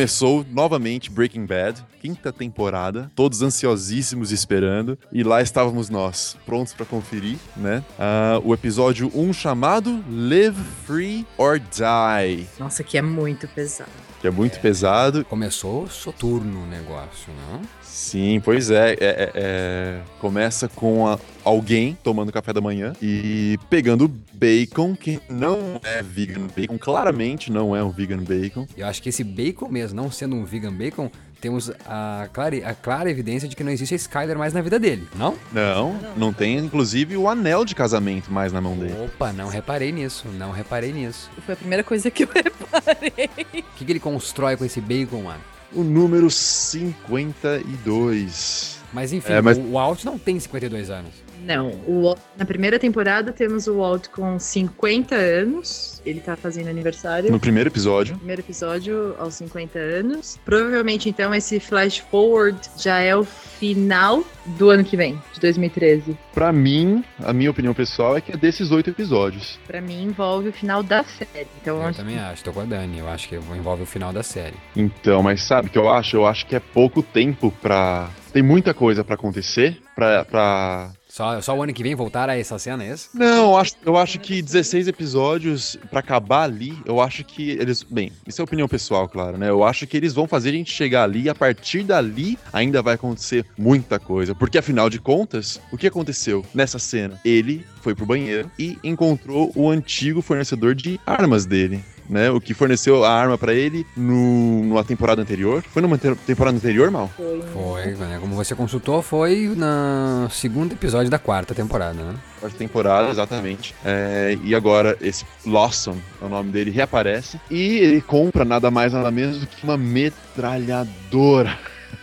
Começou 0.00 0.46
novamente 0.50 1.10
Breaking 1.10 1.44
Bad, 1.44 1.84
quinta 2.00 2.32
temporada, 2.32 3.12
todos 3.14 3.42
ansiosíssimos 3.42 4.32
esperando, 4.32 4.98
e 5.12 5.22
lá 5.22 5.42
estávamos 5.42 5.90
nós, 5.90 6.38
prontos 6.46 6.72
para 6.72 6.86
conferir, 6.86 7.36
né? 7.54 7.84
Ah, 7.98 8.40
o 8.42 8.54
episódio 8.54 9.12
1 9.14 9.34
chamado 9.34 10.02
Live 10.08 10.56
Free 10.86 11.26
or 11.36 11.58
Die, 11.58 12.46
Nossa, 12.58 12.82
que 12.82 12.96
é 12.96 13.02
muito 13.02 13.46
pesado. 13.48 13.90
Que 14.20 14.26
é 14.26 14.30
muito 14.30 14.60
pesado. 14.60 15.24
Começou 15.24 15.88
soturno 15.88 16.62
o 16.62 16.66
negócio, 16.66 17.32
não? 17.50 17.60
Sim, 17.82 18.40
pois 18.44 18.70
é. 18.70 18.92
é- 18.92 18.96
é- 19.00 19.30
é, 19.34 20.00
começa 20.20 20.68
com 20.68 21.06
a- 21.06 21.18
alguém 21.44 21.96
tomando 22.02 22.32
café 22.32 22.52
da 22.52 22.60
manhã 22.60 22.92
e 23.02 23.58
pegando 23.68 24.08
bacon, 24.32 24.94
que 24.94 25.20
não 25.28 25.80
é 25.84 26.02
vegan 26.02 26.46
bacon, 26.56 26.78
claramente 26.78 27.50
não 27.52 27.74
é 27.76 27.82
um 27.82 27.90
vegan 27.90 28.18
bacon. 28.22 28.66
Eu 28.76 28.86
acho 28.86 29.02
que 29.02 29.08
esse 29.08 29.22
bacon 29.24 29.68
mesmo, 29.68 30.00
não 30.00 30.10
sendo 30.10 30.34
um 30.36 30.44
vegan 30.44 30.72
bacon, 30.72 31.10
temos 31.40 31.72
a 31.86 32.28
clara, 32.32 32.68
a 32.68 32.74
clara 32.74 33.10
evidência 33.10 33.48
de 33.48 33.56
que 33.56 33.64
não 33.64 33.72
existe 33.72 33.94
a 33.94 33.96
Skyler 33.96 34.38
mais 34.38 34.52
na 34.52 34.60
vida 34.60 34.78
dele, 34.78 35.08
não? 35.16 35.36
Não, 35.52 35.98
não 36.16 36.32
tem, 36.32 36.56
inclusive, 36.58 37.16
o 37.16 37.28
anel 37.28 37.64
de 37.64 37.74
casamento 37.74 38.32
mais 38.32 38.52
na 38.52 38.60
mão 38.60 38.76
dele. 38.76 38.94
Opa, 39.04 39.32
não 39.32 39.48
reparei 39.48 39.90
nisso, 39.90 40.28
não 40.28 40.52
reparei 40.52 40.92
nisso. 40.92 41.28
Foi 41.44 41.54
a 41.54 41.56
primeira 41.56 41.82
coisa 41.82 42.08
que 42.10 42.22
eu 42.24 42.28
reparei. 42.32 43.30
O 43.54 43.62
que, 43.76 43.84
que 43.84 43.92
ele 43.92 44.00
constrói 44.00 44.56
com 44.56 44.64
esse 44.64 44.80
bacon, 44.80 45.22
mano? 45.22 45.40
O 45.72 45.82
número 45.82 46.30
52. 46.30 48.69
Mas 48.92 49.12
enfim, 49.12 49.32
É, 49.32 49.40
mas- 49.40 49.58
o, 49.58 49.62
o 49.62 49.78
Alt 49.78 50.04
não 50.04 50.18
tem 50.18 50.38
52 50.38 50.90
anos. 50.90 51.10
Não, 51.42 51.68
o 51.86 52.02
Walt- 52.02 52.18
na 52.36 52.44
primeira 52.44 52.78
temporada 52.78 53.32
temos 53.32 53.66
o 53.66 53.78
Walt 53.78 54.08
com 54.08 54.38
50 54.38 55.14
anos. 55.14 56.02
Ele 56.04 56.20
tá 56.20 56.36
fazendo 56.36 56.68
aniversário. 56.68 57.30
No 57.32 57.40
primeiro 57.40 57.70
episódio. 57.70 58.14
Primeiro 58.16 58.42
episódio 58.42 59.14
aos 59.18 59.34
50 59.36 59.78
anos. 59.78 60.38
Provavelmente, 60.44 61.08
então, 61.08 61.34
esse 61.34 61.58
flash 61.58 61.98
forward 62.10 62.58
já 62.76 62.98
é 63.00 63.16
o 63.16 63.24
final 63.24 64.22
do 64.58 64.68
ano 64.70 64.84
que 64.84 64.96
vem, 64.98 65.18
de 65.32 65.40
2013. 65.40 66.16
Pra 66.34 66.52
mim, 66.52 67.02
a 67.22 67.32
minha 67.32 67.50
opinião 67.50 67.72
pessoal 67.72 68.16
é 68.16 68.20
que 68.20 68.32
é 68.32 68.36
desses 68.36 68.70
oito 68.70 68.90
episódios. 68.90 69.58
Pra 69.66 69.80
mim, 69.80 70.02
envolve 70.04 70.48
o 70.50 70.52
final 70.52 70.82
da 70.82 71.02
série. 71.04 71.46
Então, 71.62 71.78
Eu 71.80 71.88
onde- 71.88 71.96
também 71.96 72.18
acho, 72.18 72.44
tô 72.44 72.52
com 72.52 72.60
a 72.60 72.64
Dani, 72.64 72.98
eu 72.98 73.08
acho 73.08 73.28
que 73.28 73.34
envolve 73.36 73.82
o 73.82 73.86
final 73.86 74.12
da 74.12 74.22
série. 74.22 74.56
Então, 74.76 75.22
mas 75.22 75.42
sabe 75.42 75.68
o 75.68 75.70
que 75.70 75.78
eu 75.78 75.88
acho? 75.90 76.16
Eu 76.16 76.26
acho 76.26 76.46
que 76.46 76.54
é 76.54 76.60
pouco 76.60 77.02
tempo 77.02 77.50
pra. 77.62 78.10
Tem 78.32 78.42
muita 78.42 78.72
coisa 78.72 79.02
pra 79.04 79.14
acontecer. 79.14 79.80
Pra. 79.94 80.24
pra... 80.24 80.92
Só, 81.08 81.40
só 81.40 81.56
o 81.56 81.62
ano 81.62 81.72
que 81.72 81.82
vem 81.82 81.94
voltar 81.96 82.30
a 82.30 82.38
essa 82.38 82.56
cena, 82.56 82.84
é 82.84 82.92
isso? 82.92 83.10
Não, 83.12 83.50
eu 83.50 83.56
acho, 83.56 83.74
eu 83.84 83.96
acho 83.96 84.20
que 84.20 84.40
16 84.40 84.86
episódios 84.86 85.76
pra 85.90 85.98
acabar 85.98 86.44
ali, 86.44 86.78
eu 86.86 87.00
acho 87.00 87.24
que 87.24 87.50
eles. 87.50 87.82
Bem, 87.82 88.12
isso 88.28 88.40
é 88.40 88.44
opinião 88.44 88.68
pessoal, 88.68 89.08
claro, 89.08 89.36
né? 89.36 89.50
Eu 89.50 89.64
acho 89.64 89.88
que 89.88 89.96
eles 89.96 90.14
vão 90.14 90.28
fazer 90.28 90.50
a 90.50 90.52
gente 90.52 90.70
chegar 90.70 91.02
ali 91.02 91.22
e 91.22 91.28
a 91.28 91.34
partir 91.34 91.82
dali 91.82 92.38
ainda 92.52 92.80
vai 92.80 92.94
acontecer 92.94 93.44
muita 93.58 93.98
coisa. 93.98 94.36
Porque 94.36 94.56
afinal 94.56 94.88
de 94.88 95.00
contas, 95.00 95.60
o 95.72 95.76
que 95.76 95.88
aconteceu 95.88 96.46
nessa 96.54 96.78
cena? 96.78 97.20
Ele 97.24 97.66
foi 97.82 97.94
pro 97.94 98.06
banheiro 98.06 98.48
e 98.56 98.78
encontrou 98.84 99.50
o 99.56 99.68
antigo 99.68 100.22
fornecedor 100.22 100.76
de 100.76 101.00
armas 101.04 101.44
dele. 101.44 101.82
Né, 102.10 102.28
o 102.28 102.40
que 102.40 102.52
forneceu 102.52 103.04
a 103.04 103.12
arma 103.12 103.38
pra 103.38 103.54
ele 103.54 103.86
no, 103.96 104.64
numa 104.64 104.82
temporada 104.82 105.22
anterior. 105.22 105.62
Foi 105.72 105.80
numa 105.80 105.96
te- 105.96 106.12
temporada 106.26 106.56
anterior, 106.56 106.90
Mal? 106.90 107.08
Foi, 107.52 107.86
né? 107.94 108.18
Como 108.20 108.34
você 108.34 108.52
consultou, 108.52 109.00
foi 109.00 109.54
no 109.56 110.28
segundo 110.28 110.72
episódio 110.72 111.08
da 111.08 111.20
quarta 111.20 111.54
temporada, 111.54 112.02
né? 112.02 112.16
Quarta 112.40 112.58
temporada, 112.58 113.10
exatamente. 113.10 113.76
É, 113.84 114.36
e 114.42 114.56
agora 114.56 114.98
esse 115.00 115.24
Lawson, 115.46 115.96
é 116.20 116.24
o 116.24 116.28
nome 116.28 116.50
dele, 116.50 116.72
reaparece. 116.72 117.40
E 117.48 117.78
ele 117.78 118.00
compra 118.00 118.44
nada 118.44 118.72
mais 118.72 118.92
nada 118.92 119.10
menos 119.12 119.38
do 119.38 119.46
que 119.46 119.62
uma 119.62 119.76
metralhadora. 119.76 121.56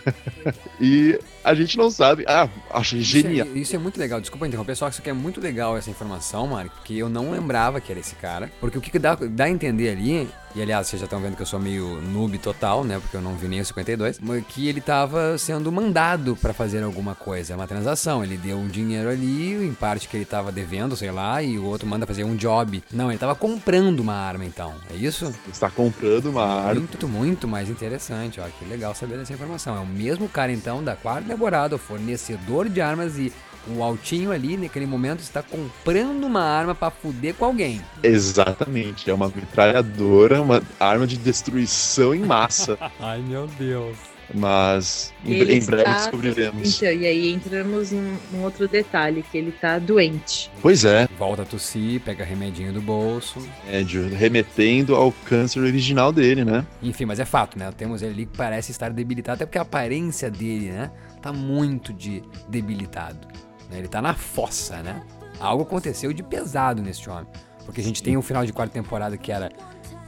e 0.80 1.18
a 1.48 1.54
gente 1.54 1.78
não 1.78 1.90
sabe. 1.90 2.24
Ah, 2.28 2.48
achei 2.70 3.00
genial. 3.00 3.46
Isso 3.46 3.56
é, 3.56 3.60
isso 3.60 3.76
é 3.76 3.78
muito 3.78 3.98
legal. 3.98 4.20
Desculpa 4.20 4.46
interromper, 4.46 4.76
só 4.76 4.86
que 4.86 4.92
isso 4.92 5.00
aqui 5.00 5.10
é 5.10 5.14
muito 5.14 5.40
legal 5.40 5.76
essa 5.76 5.90
informação, 5.90 6.46
Mário, 6.46 6.70
porque 6.70 6.94
eu 6.94 7.08
não 7.08 7.30
lembrava 7.30 7.80
que 7.80 7.90
era 7.90 8.00
esse 8.00 8.14
cara. 8.16 8.50
Porque 8.60 8.76
o 8.76 8.80
que, 8.80 8.98
dá, 8.98 9.14
dá 9.14 9.44
a 9.44 9.50
entender 9.50 9.88
ali, 9.88 10.28
e 10.54 10.62
aliás, 10.62 10.86
vocês 10.86 11.00
já 11.00 11.04
estão 11.04 11.20
vendo 11.20 11.36
que 11.36 11.42
eu 11.42 11.46
sou 11.46 11.60
meio 11.60 12.00
noob 12.00 12.36
total, 12.38 12.82
né? 12.84 12.98
Porque 12.98 13.16
eu 13.16 13.20
não 13.20 13.34
vi 13.36 13.48
nem 13.48 13.60
o 13.60 13.64
52, 13.64 14.18
mas 14.20 14.44
que 14.46 14.68
ele 14.68 14.80
tava 14.80 15.36
sendo 15.38 15.70
mandado 15.70 16.36
pra 16.36 16.52
fazer 16.52 16.82
alguma 16.82 17.14
coisa, 17.14 17.54
uma 17.54 17.66
transação. 17.66 18.24
Ele 18.24 18.36
deu 18.36 18.58
um 18.58 18.66
dinheiro 18.66 19.08
ali, 19.08 19.52
em 19.66 19.74
parte 19.74 20.08
que 20.08 20.16
ele 20.16 20.24
tava 20.24 20.50
devendo, 20.50 20.96
sei 20.96 21.10
lá, 21.10 21.42
e 21.42 21.58
o 21.58 21.64
outro 21.64 21.86
manda 21.86 22.06
fazer 22.06 22.24
um 22.24 22.34
job. 22.34 22.82
Não, 22.92 23.10
ele 23.10 23.18
tava 23.18 23.34
comprando 23.34 24.00
uma 24.00 24.14
arma 24.14 24.44
então. 24.44 24.74
É 24.90 24.96
isso? 24.96 25.32
Está 25.50 25.70
comprando 25.70 26.26
uma 26.26 26.44
arma. 26.44 26.80
Muito, 26.80 27.08
muito 27.08 27.48
mais 27.48 27.68
interessante, 27.68 28.40
ó. 28.40 28.44
Que 28.58 28.64
legal 28.64 28.94
saber 28.94 29.18
dessa 29.18 29.32
informação. 29.32 29.76
É 29.76 29.80
o 29.80 29.86
mesmo 29.86 30.28
cara, 30.28 30.50
então, 30.50 30.82
da 30.82 30.96
quarta 30.96 31.32
temporada, 31.38 31.76
o 31.76 31.78
fornecedor 31.78 32.68
de 32.68 32.80
armas 32.80 33.16
e 33.16 33.32
o 33.68 33.82
Altinho 33.82 34.32
ali, 34.32 34.56
naquele 34.56 34.86
momento, 34.86 35.20
está 35.20 35.40
comprando 35.42 36.24
uma 36.24 36.42
arma 36.42 36.74
pra 36.74 36.90
fuder 36.90 37.34
com 37.34 37.44
alguém. 37.44 37.80
Exatamente. 38.02 39.08
É 39.08 39.14
uma 39.14 39.28
metralhadora, 39.28 40.42
uma 40.42 40.60
arma 40.80 41.06
de 41.06 41.16
destruição 41.16 42.12
em 42.14 42.20
massa. 42.24 42.76
Ai, 42.98 43.20
meu 43.20 43.46
Deus. 43.58 43.96
Mas 44.34 45.12
em, 45.24 45.32
Ele 45.32 45.54
em 45.56 45.64
breve 45.64 45.82
está- 45.84 45.94
descobriremos. 45.96 46.76
Então, 46.76 46.92
e 46.92 47.06
aí 47.06 47.32
entramos 47.32 47.92
num, 47.92 48.16
num 48.30 48.42
outro 48.42 48.68
detalhe, 48.68 49.22
que 49.22 49.38
ele 49.38 49.50
tá 49.52 49.78
doente. 49.78 50.50
Pois 50.60 50.84
é, 50.84 51.08
Volta 51.18 51.42
a 51.42 51.44
tossir, 51.46 52.00
pega 52.02 52.24
remedinho 52.24 52.70
do 52.72 52.80
bolso. 52.82 53.38
médio, 53.66 54.06
remetendo 54.14 54.94
ao 54.94 55.12
câncer 55.24 55.60
original 55.60 56.12
dele, 56.12 56.44
né? 56.44 56.66
Enfim, 56.82 57.06
mas 57.06 57.18
é 57.18 57.24
fato, 57.24 57.58
né? 57.58 57.70
Temos 57.74 58.02
ele 58.02 58.12
ali 58.12 58.26
que 58.26 58.36
parece 58.36 58.70
estar 58.70 58.90
debilitado, 58.90 59.36
até 59.36 59.46
porque 59.46 59.58
a 59.58 59.62
aparência 59.62 60.30
dele, 60.30 60.70
né? 60.72 60.90
Tá 61.20 61.32
muito 61.32 61.92
de 61.92 62.22
debilitado. 62.48 63.26
né? 63.70 63.78
Ele 63.78 63.88
tá 63.88 64.00
na 64.00 64.14
fossa, 64.14 64.82
né? 64.82 65.02
Algo 65.40 65.62
aconteceu 65.62 66.12
de 66.12 66.22
pesado 66.22 66.82
nesse 66.82 67.08
homem. 67.08 67.26
Porque 67.64 67.80
a 67.80 67.84
gente 67.84 68.02
tem 68.02 68.16
um 68.16 68.22
final 68.22 68.44
de 68.46 68.52
quarta 68.52 68.72
temporada 68.72 69.16
que 69.16 69.30
era. 69.30 69.50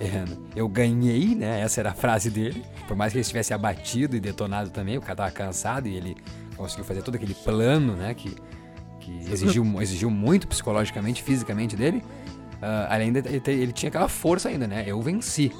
é, 0.00 0.24
eu 0.56 0.66
ganhei, 0.68 1.34
né? 1.34 1.60
Essa 1.60 1.80
era 1.80 1.90
a 1.90 1.94
frase 1.94 2.30
dele. 2.30 2.64
Por 2.88 2.96
mais 2.96 3.12
que 3.12 3.18
ele 3.18 3.22
estivesse 3.22 3.52
abatido 3.52 4.16
e 4.16 4.20
detonado 4.20 4.70
também, 4.70 4.96
o 4.96 5.00
cara 5.00 5.16
tava 5.16 5.30
cansado 5.30 5.86
e 5.86 5.94
ele 5.94 6.16
conseguiu 6.56 6.84
fazer 6.84 7.02
todo 7.02 7.14
aquele 7.16 7.34
plano, 7.34 7.94
né? 7.94 8.14
Que, 8.14 8.34
que 9.00 9.30
exigiu, 9.30 9.64
exigiu 9.80 10.10
muito 10.10 10.48
psicologicamente, 10.48 11.22
fisicamente 11.22 11.76
dele. 11.76 12.02
Ah, 12.62 12.88
ainda 12.94 13.18
ele, 13.20 13.42
ele 13.46 13.72
tinha 13.72 13.88
aquela 13.88 14.08
força 14.08 14.48
ainda, 14.48 14.66
né? 14.66 14.84
Eu 14.86 15.00
venci. 15.00 15.52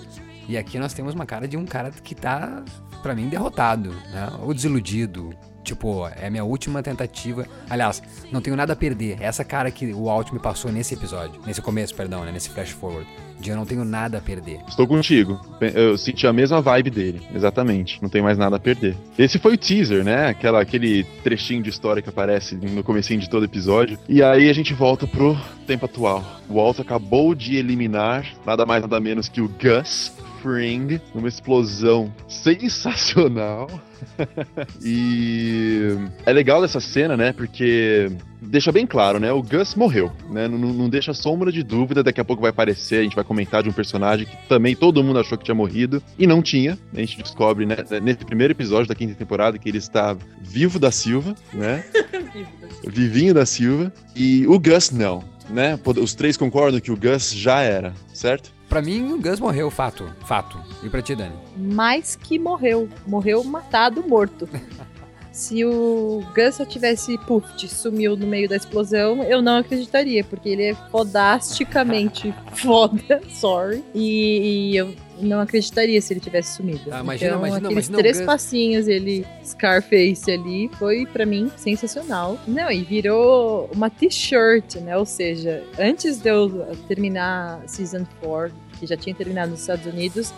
E 0.48 0.56
aqui 0.58 0.78
nós 0.78 0.92
temos 0.92 1.14
uma 1.14 1.24
cara 1.26 1.46
de 1.46 1.56
um 1.56 1.64
cara 1.64 1.90
que 1.90 2.14
tá, 2.14 2.64
pra 3.00 3.14
mim, 3.14 3.28
derrotado, 3.28 3.90
né? 4.12 4.30
Ou 4.42 4.54
desiludido. 4.54 5.34
Tipo, 5.62 6.08
é 6.08 6.30
minha 6.30 6.44
última 6.44 6.82
tentativa. 6.82 7.46
Aliás, 7.68 8.02
não 8.32 8.40
tenho 8.40 8.56
nada 8.56 8.72
a 8.72 8.76
perder. 8.76 9.18
É 9.20 9.26
essa 9.26 9.44
cara 9.44 9.70
que 9.70 9.92
o 9.92 10.08
Alt 10.08 10.32
me 10.32 10.38
passou 10.38 10.72
nesse 10.72 10.94
episódio. 10.94 11.40
Nesse 11.46 11.60
começo, 11.60 11.94
perdão, 11.94 12.24
né? 12.24 12.32
Nesse 12.32 12.50
flash 12.50 12.70
forward. 12.70 13.06
De 13.38 13.50
eu 13.50 13.56
não 13.56 13.64
tenho 13.64 13.84
nada 13.84 14.18
a 14.18 14.20
perder. 14.20 14.60
Estou 14.68 14.86
contigo. 14.86 15.40
Eu 15.60 15.96
senti 15.96 16.26
a 16.26 16.32
mesma 16.32 16.60
vibe 16.60 16.90
dele, 16.90 17.22
exatamente. 17.34 18.00
Não 18.02 18.08
tem 18.08 18.20
mais 18.20 18.36
nada 18.36 18.56
a 18.56 18.60
perder. 18.60 18.96
Esse 19.18 19.38
foi 19.38 19.54
o 19.54 19.58
teaser, 19.58 20.04
né? 20.04 20.28
Aquela, 20.28 20.60
aquele 20.60 21.04
trechinho 21.22 21.62
de 21.62 21.70
história 21.70 22.02
que 22.02 22.08
aparece 22.08 22.54
no 22.54 22.82
comecinho 22.84 23.20
de 23.20 23.30
todo 23.30 23.44
episódio. 23.44 23.98
E 24.08 24.22
aí 24.22 24.50
a 24.50 24.52
gente 24.52 24.74
volta 24.74 25.06
pro 25.06 25.38
tempo 25.66 25.86
atual. 25.86 26.22
O 26.48 26.54
Walt 26.54 26.80
acabou 26.80 27.34
de 27.34 27.56
eliminar 27.56 28.26
nada 28.44 28.66
mais 28.66 28.82
nada 28.82 29.00
menos 29.00 29.28
que 29.28 29.40
o 29.40 29.48
Gus 29.48 30.12
Fring, 30.42 31.00
numa 31.14 31.28
explosão 31.28 32.12
sensacional. 32.28 33.68
e 34.82 35.94
é 36.24 36.32
legal 36.32 36.60
dessa 36.60 36.80
cena, 36.80 37.16
né? 37.16 37.32
Porque 37.32 38.10
deixa 38.40 38.72
bem 38.72 38.86
claro, 38.86 39.18
né? 39.20 39.30
O 39.32 39.42
Gus 39.42 39.74
morreu, 39.74 40.10
né? 40.30 40.48
Não, 40.48 40.58
não 40.58 40.88
deixa 40.88 41.12
sombra 41.12 41.52
de 41.52 41.62
dúvida. 41.62 42.02
Daqui 42.02 42.20
a 42.20 42.24
pouco 42.24 42.42
vai 42.42 42.50
aparecer, 42.50 43.00
a 43.00 43.02
gente 43.02 43.14
vai 43.14 43.24
comentar 43.24 43.62
de 43.62 43.68
um 43.68 43.72
personagem 43.72 44.26
que 44.26 44.36
também 44.48 44.74
todo 44.74 45.04
mundo 45.04 45.18
achou 45.18 45.36
que 45.36 45.44
tinha 45.44 45.54
morrido 45.54 46.02
e 46.18 46.26
não 46.26 46.42
tinha. 46.42 46.78
A 46.94 47.00
gente 47.00 47.22
descobre, 47.22 47.66
né, 47.66 47.76
nesse 48.02 48.24
primeiro 48.24 48.52
episódio 48.52 48.88
da 48.88 48.94
quinta 48.94 49.14
temporada 49.14 49.58
que 49.58 49.68
ele 49.68 49.78
está 49.78 50.16
vivo 50.40 50.78
da 50.78 50.90
Silva, 50.90 51.34
né? 51.52 51.84
Vivinho 52.86 53.34
da 53.34 53.44
Silva. 53.44 53.92
E 54.16 54.46
o 54.46 54.58
Gus 54.58 54.90
não, 54.90 55.22
né? 55.48 55.78
Os 56.00 56.14
três 56.14 56.36
concordam 56.36 56.80
que 56.80 56.90
o 56.90 56.96
Gus 56.96 57.32
já 57.32 57.60
era, 57.60 57.92
certo? 58.12 58.59
Pra 58.70 58.80
mim, 58.80 59.14
o 59.14 59.20
Gus 59.20 59.40
morreu, 59.40 59.68
fato. 59.68 60.08
Fato. 60.24 60.56
E 60.84 60.88
pra 60.88 61.02
ti, 61.02 61.16
Dani? 61.16 61.34
Mais 61.56 62.14
que 62.14 62.38
morreu. 62.38 62.88
Morreu 63.04 63.42
matado, 63.42 64.00
morto. 64.06 64.48
Se 65.32 65.64
o 65.64 66.22
Gus 66.34 66.56
só 66.56 66.64
tivesse, 66.64 67.16
puf, 67.26 67.46
sumiu 67.68 68.16
no 68.16 68.26
meio 68.26 68.48
da 68.48 68.56
explosão, 68.56 69.22
eu 69.22 69.40
não 69.40 69.58
acreditaria, 69.58 70.24
porque 70.24 70.48
ele 70.48 70.64
é 70.64 70.74
fodasticamente 70.90 72.34
foda, 72.54 73.20
sorry. 73.30 73.84
E, 73.94 74.70
e 74.72 74.76
eu 74.76 74.94
não 75.20 75.40
acreditaria 75.40 76.00
se 76.00 76.12
ele 76.12 76.20
tivesse 76.20 76.56
sumido. 76.56 76.80
Ah, 76.90 77.00
imagina, 77.00 77.30
então, 77.30 77.38
imagina, 77.46 77.68
aqueles 77.68 77.86
imagina 77.88 77.98
três 77.98 78.16
Gus- 78.18 78.26
passinhos, 78.26 78.88
ele, 78.88 79.26
Scarface 79.44 80.30
ali, 80.30 80.70
foi 80.78 81.06
pra 81.06 81.24
mim 81.26 81.50
sensacional. 81.56 82.38
Não, 82.46 82.70
e 82.70 82.82
virou 82.82 83.70
uma 83.74 83.88
t-shirt, 83.90 84.76
né? 84.76 84.96
Ou 84.96 85.06
seja, 85.06 85.62
antes 85.78 86.18
de 86.18 86.28
eu 86.28 86.48
terminar 86.88 87.62
Season 87.66 88.06
4, 88.20 88.54
que 88.78 88.86
já 88.86 88.96
tinha 88.96 89.14
terminado 89.14 89.50
nos 89.50 89.60
Estados 89.60 89.86
Unidos, 89.86 90.32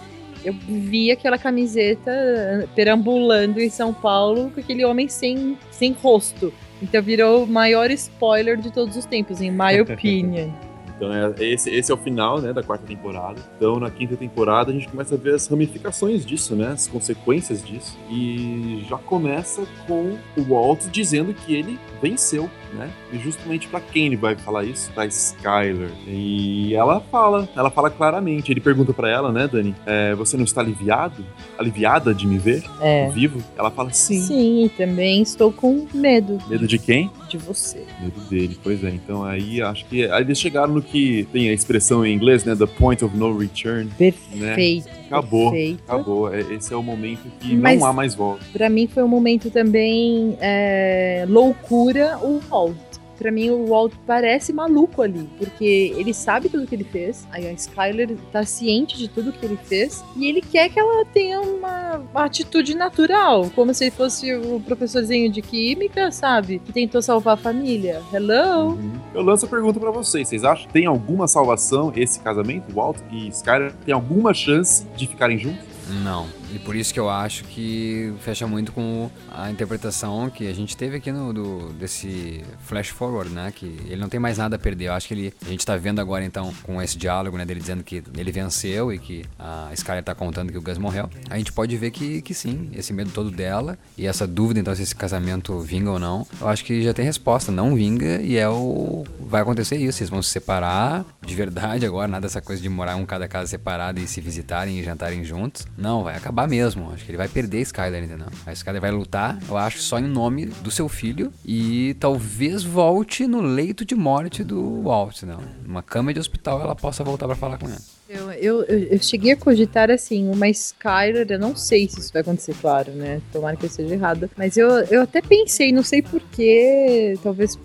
eu 0.44 0.52
vi 0.52 1.10
aquela 1.10 1.38
camiseta 1.38 2.68
perambulando 2.74 3.60
em 3.60 3.68
São 3.68 3.92
Paulo 3.92 4.50
com 4.50 4.60
aquele 4.60 4.84
homem 4.84 5.08
sem, 5.08 5.56
sem 5.70 5.92
rosto. 5.92 6.52
Então 6.82 7.02
virou 7.02 7.44
o 7.44 7.46
maior 7.46 7.90
spoiler 7.90 8.56
de 8.56 8.72
todos 8.72 8.96
os 8.96 9.04
tempos, 9.04 9.40
em 9.40 9.50
my 9.50 9.80
opinion. 9.80 10.50
Então 11.02 11.12
é, 11.12 11.34
esse, 11.40 11.68
esse 11.68 11.90
é 11.90 11.94
o 11.94 11.98
final 11.98 12.40
né, 12.40 12.52
da 12.52 12.62
quarta 12.62 12.86
temporada. 12.86 13.40
Então 13.56 13.80
na 13.80 13.90
quinta 13.90 14.16
temporada 14.16 14.70
a 14.70 14.74
gente 14.74 14.88
começa 14.88 15.16
a 15.16 15.18
ver 15.18 15.34
as 15.34 15.48
ramificações 15.48 16.24
disso, 16.24 16.54
né? 16.54 16.68
As 16.68 16.86
consequências 16.86 17.64
disso. 17.64 17.98
E 18.08 18.84
já 18.88 18.96
começa 18.98 19.66
com 19.88 20.16
o 20.36 20.44
Walt 20.44 20.86
dizendo 20.92 21.34
que 21.34 21.54
ele 21.56 21.76
venceu, 22.00 22.48
né? 22.74 22.90
E 23.12 23.18
justamente 23.18 23.68
pra 23.68 23.80
quem 23.80 24.06
ele 24.06 24.16
vai 24.16 24.34
falar 24.36 24.64
isso? 24.64 24.90
Pra 24.92 25.06
Skyler. 25.06 25.90
E 26.06 26.74
ela 26.74 27.00
fala, 27.00 27.48
ela 27.56 27.70
fala 27.70 27.90
claramente. 27.90 28.50
Ele 28.52 28.60
pergunta 28.60 28.92
pra 28.92 29.08
ela, 29.10 29.32
né, 29.32 29.48
Dani? 29.50 29.74
é, 29.86 30.14
você 30.14 30.36
não 30.36 30.44
está 30.44 30.60
aliviado? 30.60 31.24
Aliviada 31.58 32.14
de 32.14 32.26
me 32.26 32.38
ver 32.38 32.62
É. 32.80 33.08
vivo? 33.10 33.42
Ela 33.56 33.70
fala 33.70 33.92
sim. 33.92 34.20
Sim, 34.20 34.70
também 34.76 35.22
estou 35.22 35.52
com 35.52 35.86
medo 35.94 36.38
Medo 36.48 36.66
de 36.66 36.78
quem? 36.78 37.10
de 37.28 37.38
você. 37.38 37.84
Medo 38.00 38.20
dele, 38.28 38.58
pois 38.62 38.82
é. 38.84 38.90
Então 38.90 39.24
aí 39.24 39.62
acho 39.62 39.84
que 39.86 40.04
aí 40.10 40.22
eles 40.22 40.38
chegaram 40.38 40.74
no 40.74 40.82
que 40.82 41.26
tem 41.32 41.48
a 41.48 41.52
expressão 41.52 42.04
em 42.04 42.12
inglês, 42.14 42.44
né? 42.44 42.54
The 42.54 42.66
point 42.66 43.04
of 43.04 43.16
no 43.16 43.36
return. 43.36 43.90
Perfeito. 43.98 45.01
Acabou. 45.18 45.52
Acabou. 45.86 46.34
É- 46.34 46.40
Esse 46.54 46.72
é 46.72 46.76
o 46.76 46.82
momento 46.82 47.22
que 47.40 47.54
Mas- 47.56 47.78
não 47.80 47.86
há 47.86 47.92
mais 47.92 48.14
volta. 48.14 48.44
Pra 48.52 48.68
mim 48.68 48.86
foi 48.86 49.02
um 49.02 49.08
momento 49.08 49.50
também 49.50 50.36
é, 50.40 51.24
loucura 51.28 52.18
o 52.22 52.40
Walt. 52.50 52.76
Pra 53.18 53.30
mim 53.30 53.50
o 53.50 53.66
Walt 53.66 53.92
parece 54.06 54.52
maluco 54.52 55.02
ali, 55.02 55.28
porque 55.38 55.94
ele 55.96 56.12
sabe 56.12 56.48
tudo 56.48 56.66
que 56.66 56.74
ele 56.74 56.84
fez, 56.84 57.26
aí 57.30 57.46
a 57.46 57.52
Skyler 57.52 58.16
tá 58.32 58.44
ciente 58.44 58.96
de 58.96 59.08
tudo 59.08 59.32
que 59.32 59.44
ele 59.44 59.56
fez, 59.56 60.04
e 60.16 60.26
ele 60.26 60.40
quer 60.40 60.68
que 60.68 60.78
ela 60.78 61.04
tenha 61.06 61.40
uma, 61.40 61.98
uma 61.98 62.24
atitude 62.24 62.74
natural, 62.74 63.50
como 63.54 63.72
se 63.72 63.84
ele 63.84 63.90
fosse 63.90 64.34
o 64.34 64.60
professorzinho 64.60 65.30
de 65.30 65.42
química, 65.42 66.10
sabe? 66.10 66.58
Que 66.58 66.72
tentou 66.72 67.00
salvar 67.00 67.34
a 67.34 67.36
família. 67.36 68.02
Hello? 68.12 68.78
Eu 69.14 69.22
lanço 69.22 69.46
a 69.46 69.48
pergunta 69.48 69.78
pra 69.78 69.90
vocês. 69.90 70.28
Vocês 70.28 70.44
acham 70.44 70.66
que 70.66 70.72
tem 70.72 70.86
alguma 70.86 71.28
salvação 71.28 71.92
esse 71.94 72.20
casamento? 72.20 72.72
Walt 72.72 72.98
e 73.10 73.28
Skyler 73.28 73.72
tem 73.84 73.94
alguma 73.94 74.32
chance 74.34 74.86
de 74.96 75.06
ficarem 75.06 75.38
juntos? 75.38 75.64
Não. 76.02 76.26
E 76.52 76.58
por 76.58 76.76
isso 76.76 76.92
que 76.92 77.00
eu 77.00 77.08
acho 77.08 77.44
que 77.44 78.12
fecha 78.20 78.46
muito 78.46 78.72
com 78.72 79.10
a 79.30 79.50
interpretação 79.50 80.28
que 80.28 80.46
a 80.46 80.52
gente 80.52 80.76
teve 80.76 80.96
aqui 80.96 81.10
no 81.10 81.32
do, 81.32 81.72
desse 81.72 82.44
flash 82.60 82.88
forward, 82.88 83.32
né? 83.32 83.50
Que 83.54 83.66
ele 83.86 83.96
não 83.96 84.08
tem 84.08 84.20
mais 84.20 84.36
nada 84.36 84.56
a 84.56 84.58
perder. 84.58 84.88
Eu 84.88 84.92
acho 84.92 85.08
que 85.08 85.14
ele, 85.14 85.34
a 85.44 85.48
gente 85.48 85.64
tá 85.64 85.76
vendo 85.76 85.98
agora 85.98 86.24
então 86.24 86.52
com 86.62 86.80
esse 86.82 86.98
diálogo, 86.98 87.38
né? 87.38 87.46
Dele 87.46 87.60
dizendo 87.60 87.82
que 87.82 88.02
ele 88.16 88.30
venceu 88.30 88.92
e 88.92 88.98
que 88.98 89.24
a 89.38 89.70
Skyler 89.72 90.04
tá 90.04 90.14
contando 90.14 90.52
que 90.52 90.58
o 90.58 90.62
Gus 90.62 90.76
morreu. 90.76 91.08
A 91.30 91.38
gente 91.38 91.52
pode 91.52 91.74
ver 91.78 91.90
que, 91.90 92.20
que 92.20 92.34
sim, 92.34 92.70
esse 92.74 92.92
medo 92.92 93.10
todo 93.10 93.30
dela 93.30 93.78
e 93.96 94.06
essa 94.06 94.26
dúvida 94.26 94.60
então 94.60 94.74
se 94.74 94.82
esse 94.82 94.94
casamento 94.94 95.58
vinga 95.60 95.90
ou 95.90 95.98
não. 95.98 96.26
Eu 96.38 96.48
acho 96.48 96.64
que 96.64 96.82
já 96.82 96.92
tem 96.92 97.04
resposta. 97.04 97.50
Não 97.50 97.74
vinga 97.74 98.20
e 98.20 98.36
é 98.36 98.48
o. 98.48 99.04
Vai 99.20 99.40
acontecer 99.40 99.76
isso. 99.76 100.02
Eles 100.02 100.10
vão 100.10 100.22
se 100.22 100.28
separar 100.28 101.04
de 101.24 101.34
verdade 101.34 101.86
agora. 101.86 102.08
Nada 102.08 102.26
dessa 102.26 102.42
coisa 102.42 102.60
de 102.60 102.68
morar 102.68 102.96
um 102.96 103.06
cada 103.06 103.26
casa 103.26 103.46
separado 103.46 104.00
e 104.00 104.06
se 104.06 104.20
visitarem 104.20 104.78
e 104.78 104.84
jantarem 104.84 105.24
juntos. 105.24 105.66
Não, 105.78 106.04
vai 106.04 106.16
acabar 106.16 106.41
mesmo. 106.46 106.90
Acho 106.92 107.04
que 107.04 107.10
ele 107.10 107.18
vai 107.18 107.28
perder 107.28 107.58
a 107.58 107.62
Skyler, 107.62 108.04
entendeu? 108.04 108.26
A 108.46 108.52
Skyler 108.52 108.80
vai 108.80 108.90
lutar, 108.90 109.38
eu 109.48 109.56
acho, 109.56 109.78
só 109.78 109.98
em 109.98 110.06
nome 110.06 110.46
do 110.46 110.70
seu 110.70 110.88
filho 110.88 111.32
e 111.44 111.94
talvez 112.00 112.62
volte 112.62 113.26
no 113.26 113.40
leito 113.40 113.84
de 113.84 113.94
morte 113.94 114.44
do 114.44 114.82
Walt, 114.82 115.22
não. 115.22 115.40
Numa 115.64 115.82
cama 115.82 116.12
de 116.12 116.20
hospital 116.20 116.60
ela 116.60 116.74
possa 116.74 117.02
voltar 117.04 117.26
pra 117.26 117.36
falar 117.36 117.58
com 117.58 117.66
ele. 117.68 117.78
Eu, 118.08 118.21
eu, 118.40 118.62
eu, 118.64 118.78
eu 118.92 118.98
cheguei 119.02 119.32
a 119.32 119.36
cogitar 119.36 119.90
assim, 119.90 120.28
uma 120.28 120.48
Skyler, 120.48 121.26
eu 121.30 121.38
não 121.38 121.54
sei 121.56 121.88
se 121.88 122.00
isso 122.00 122.12
vai 122.12 122.22
acontecer, 122.22 122.54
claro, 122.60 122.92
né? 122.92 123.20
Tomara 123.32 123.56
que 123.56 123.64
eu 123.64 123.68
esteja 123.68 123.94
errada. 123.94 124.30
Mas 124.36 124.56
eu, 124.56 124.68
eu 124.90 125.02
até 125.02 125.20
pensei, 125.20 125.72
não 125.72 125.82
sei 125.82 126.02
porquê, 126.02 127.14
talvez 127.22 127.56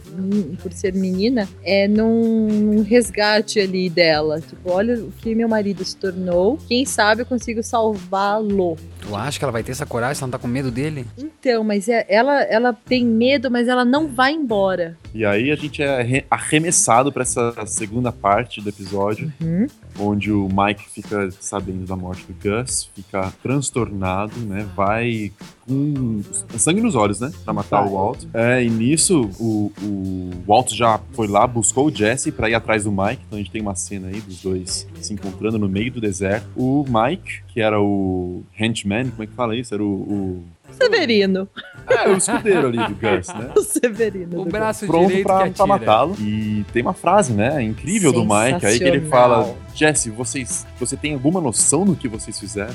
por 0.62 0.72
ser 0.72 0.94
menina, 0.94 1.48
é 1.64 1.88
num, 1.88 2.82
resgate 2.84 3.60
ali 3.60 3.90
dela. 3.90 4.40
Tipo, 4.42 4.72
olha 4.72 4.96
o 5.00 5.12
que 5.12 5.34
meu 5.36 5.48
marido 5.50 5.84
se 5.84 5.96
tornou. 5.96 6.58
Quem 6.68 6.86
sabe 6.86 7.22
eu 7.22 7.26
consigo 7.26 7.62
salvá-lo. 7.64 8.78
Tu 9.02 9.16
acha 9.16 9.38
que 9.40 9.46
ela 9.46 9.52
vai 9.52 9.64
ter 9.64 9.72
essa 9.72 9.86
coragem 9.86 10.16
se 10.16 10.24
ela 10.24 10.28
não 10.28 10.32
tá 10.32 10.40
com 10.40 10.48
medo 10.48 10.72
dele? 10.72 11.06
Então, 11.18 11.64
mas 11.64 11.88
é- 11.88 12.06
ela, 12.10 12.42
ela 12.44 12.74
tem 12.74 13.06
medo, 13.06 13.50
mas 13.50 13.68
ela 13.68 13.86
não 13.86 14.08
vai 14.08 14.34
embora. 14.34 14.98
E 15.14 15.26
aí 15.26 15.52
a 15.52 15.56
gente 15.56 15.82
é 15.82 16.00
arre- 16.02 16.26
arremessado 16.30 17.12
pra 17.12 17.24
essa 17.24 17.54
segunda 17.66 18.12
parte 18.12 18.62
do 18.62 18.70
episódio, 18.70 19.32
Uhum. 19.42 19.68
onde 20.00 20.32
o 20.32 20.48
Mike 20.66 20.90
fica 20.90 21.30
sabendo 21.40 21.86
da 21.86 21.96
morte 21.96 22.26
do 22.26 22.34
Gus, 22.34 22.90
fica 22.96 23.32
transtornado, 23.42 24.38
né? 24.40 24.68
Vai 24.76 25.32
com 25.68 26.22
sangue 26.58 26.82
nos 26.82 26.96
olhos, 26.96 27.20
né? 27.20 27.32
Pra 27.44 27.54
matar 27.54 27.86
o 27.86 27.94
Walt. 27.94 28.24
É, 28.34 28.64
e 28.64 28.70
nisso 28.70 29.30
o, 29.40 29.72
o 29.82 30.32
Walt 30.48 30.72
já 30.74 31.00
foi 31.12 31.28
lá, 31.28 31.46
buscou 31.46 31.88
o 31.88 31.92
Jesse 31.94 32.32
pra 32.32 32.50
ir 32.50 32.56
atrás 32.56 32.86
do 32.86 32.92
Mike. 32.92 33.22
Então 33.28 33.38
a 33.38 33.42
gente 33.42 33.52
tem 33.52 33.62
uma 33.62 33.76
cena 33.76 34.08
aí 34.08 34.22
dos 34.22 34.42
dois 34.42 34.88
se 35.02 35.14
encontrando 35.14 35.60
no 35.60 35.68
meio 35.68 35.92
do 35.92 36.00
deserto. 36.00 36.48
O 36.56 36.86
Mike, 36.88 37.44
que 37.50 37.62
era 37.62 37.82
o 37.82 38.44
henchman, 38.58 39.10
como 39.10 39.24
é 39.24 39.28
que 39.28 39.34
fala 39.34 39.56
isso? 39.56 39.74
Era 39.74 39.84
o. 39.84 39.88
o... 39.88 40.44
Severino. 40.72 41.48
É, 41.90 42.10
o 42.10 42.18
escudeiro 42.18 42.68
ali 42.68 42.78
do 42.78 42.96
Gus, 42.96 43.28
né? 43.30 43.52
O 43.56 43.62
Severino. 43.62 44.42
O 44.42 44.46
braço 44.46 44.86
pronto 44.86 45.08
direito 45.08 45.26
pra, 45.26 45.50
que 45.50 45.56
pra 45.56 45.68
matá-lo. 45.68 46.16
E 46.20 46.66
tem 46.74 46.82
uma 46.82 46.94
frase, 46.94 47.34
né, 47.34 47.62
incrível 47.64 48.12
do 48.12 48.24
Mike 48.24 48.66
aí 48.66 48.78
que 48.78 48.84
ele 48.84 49.02
fala. 49.02 49.56
Jesse, 49.74 50.10
vocês, 50.10 50.66
você 50.80 50.98
tem 50.98 51.14
alguma 51.14 51.40
noção 51.40 51.86
do 51.86 51.96
que 51.96 52.08
vocês 52.08 52.40
fizeram? 52.40 52.74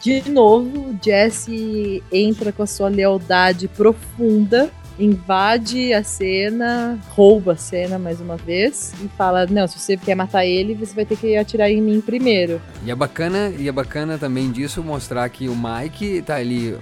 De 0.00 0.30
novo, 0.30 0.90
o 0.90 0.98
Jesse 1.02 2.02
entra 2.10 2.52
com 2.52 2.62
a 2.62 2.66
sua 2.66 2.88
lealdade 2.88 3.68
profunda, 3.68 4.70
invade 4.98 5.92
a 5.92 6.02
cena, 6.02 6.98
rouba 7.10 7.52
a 7.52 7.56
cena 7.56 7.98
mais 7.98 8.18
uma 8.18 8.36
vez 8.36 8.94
e 9.02 9.08
fala: 9.08 9.46
Não, 9.46 9.66
se 9.66 9.78
você 9.78 9.98
quer 9.98 10.14
matar 10.14 10.46
ele, 10.46 10.74
você 10.74 10.94
vai 10.94 11.04
ter 11.04 11.16
que 11.16 11.36
atirar 11.36 11.70
em 11.70 11.82
mim 11.82 12.00
primeiro. 12.00 12.62
E 12.84 12.90
é 12.90 12.94
bacana, 12.94 13.52
e 13.58 13.68
é 13.68 13.72
bacana 13.72 14.16
também 14.16 14.50
disso 14.50 14.82
mostrar 14.82 15.28
que 15.28 15.48
o 15.48 15.54
Mike 15.54 16.22
tá 16.22 16.36
ali 16.36 16.78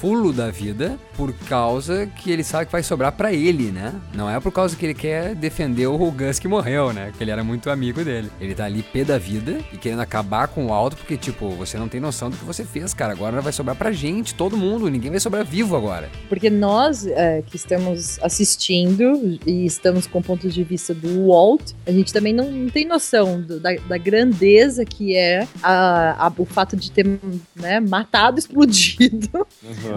fulo 0.00 0.30
da 0.32 0.50
vida 0.50 0.98
por 1.16 1.32
causa 1.48 2.06
que 2.06 2.30
ele 2.30 2.44
sabe 2.44 2.66
que 2.66 2.72
vai 2.72 2.82
sobrar 2.82 3.12
pra 3.12 3.32
ele, 3.32 3.70
né? 3.72 3.92
Não 4.14 4.28
é 4.28 4.38
por 4.40 4.52
causa 4.52 4.76
que 4.76 4.84
ele 4.84 4.94
quer 4.94 5.34
defender 5.34 5.86
o 5.86 5.96
Gus 6.10 6.38
que 6.38 6.46
morreu, 6.48 6.92
né? 6.92 7.12
Que 7.16 7.24
ele 7.24 7.30
era 7.30 7.42
muito 7.42 7.70
amigo 7.70 8.04
dele. 8.04 8.30
Ele 8.40 8.54
tá 8.54 8.64
ali 8.64 8.82
pé 8.82 9.04
da 9.04 9.18
vida 9.18 9.58
e 9.72 9.76
querendo 9.76 10.00
acabar 10.00 10.48
com 10.48 10.66
o 10.66 10.72
Alto 10.72 10.96
porque, 10.96 11.16
tipo, 11.16 11.50
você 11.50 11.78
não 11.78 11.88
tem 11.88 12.00
noção 12.00 12.28
do 12.30 12.36
que 12.36 12.44
você 12.44 12.64
fez, 12.64 12.92
cara. 12.92 13.12
Agora 13.12 13.40
vai 13.40 13.52
sobrar 13.52 13.76
pra 13.76 13.92
gente, 13.92 14.34
todo 14.34 14.56
mundo. 14.56 14.88
Ninguém 14.90 15.10
vai 15.10 15.20
sobrar 15.20 15.44
vivo 15.44 15.74
agora. 15.76 16.10
Porque 16.28 16.50
nós 16.50 17.06
é, 17.06 17.42
que 17.46 17.56
estamos 17.56 18.18
assistindo 18.22 19.38
e 19.46 19.64
estamos 19.66 20.06
com 20.06 20.20
pontos 20.22 20.52
de 20.54 20.62
vista 20.64 20.92
do 20.94 21.28
Walt, 21.28 21.72
a 21.86 21.92
gente 21.92 22.12
também 22.12 22.32
não, 22.32 22.68
tem 22.68 22.86
noção 22.86 23.40
do- 23.40 23.58
da, 23.60 23.74
da 23.88 23.98
grandeza 23.98 24.84
que 24.84 25.14
é 25.16 25.46
a- 25.62 26.26
a- 26.26 26.32
o 26.36 26.44
fato 26.44 26.76
de 26.76 26.90
ter 26.90 27.06
né, 27.54 27.80
matado, 27.80 28.38
explodido 28.40 29.46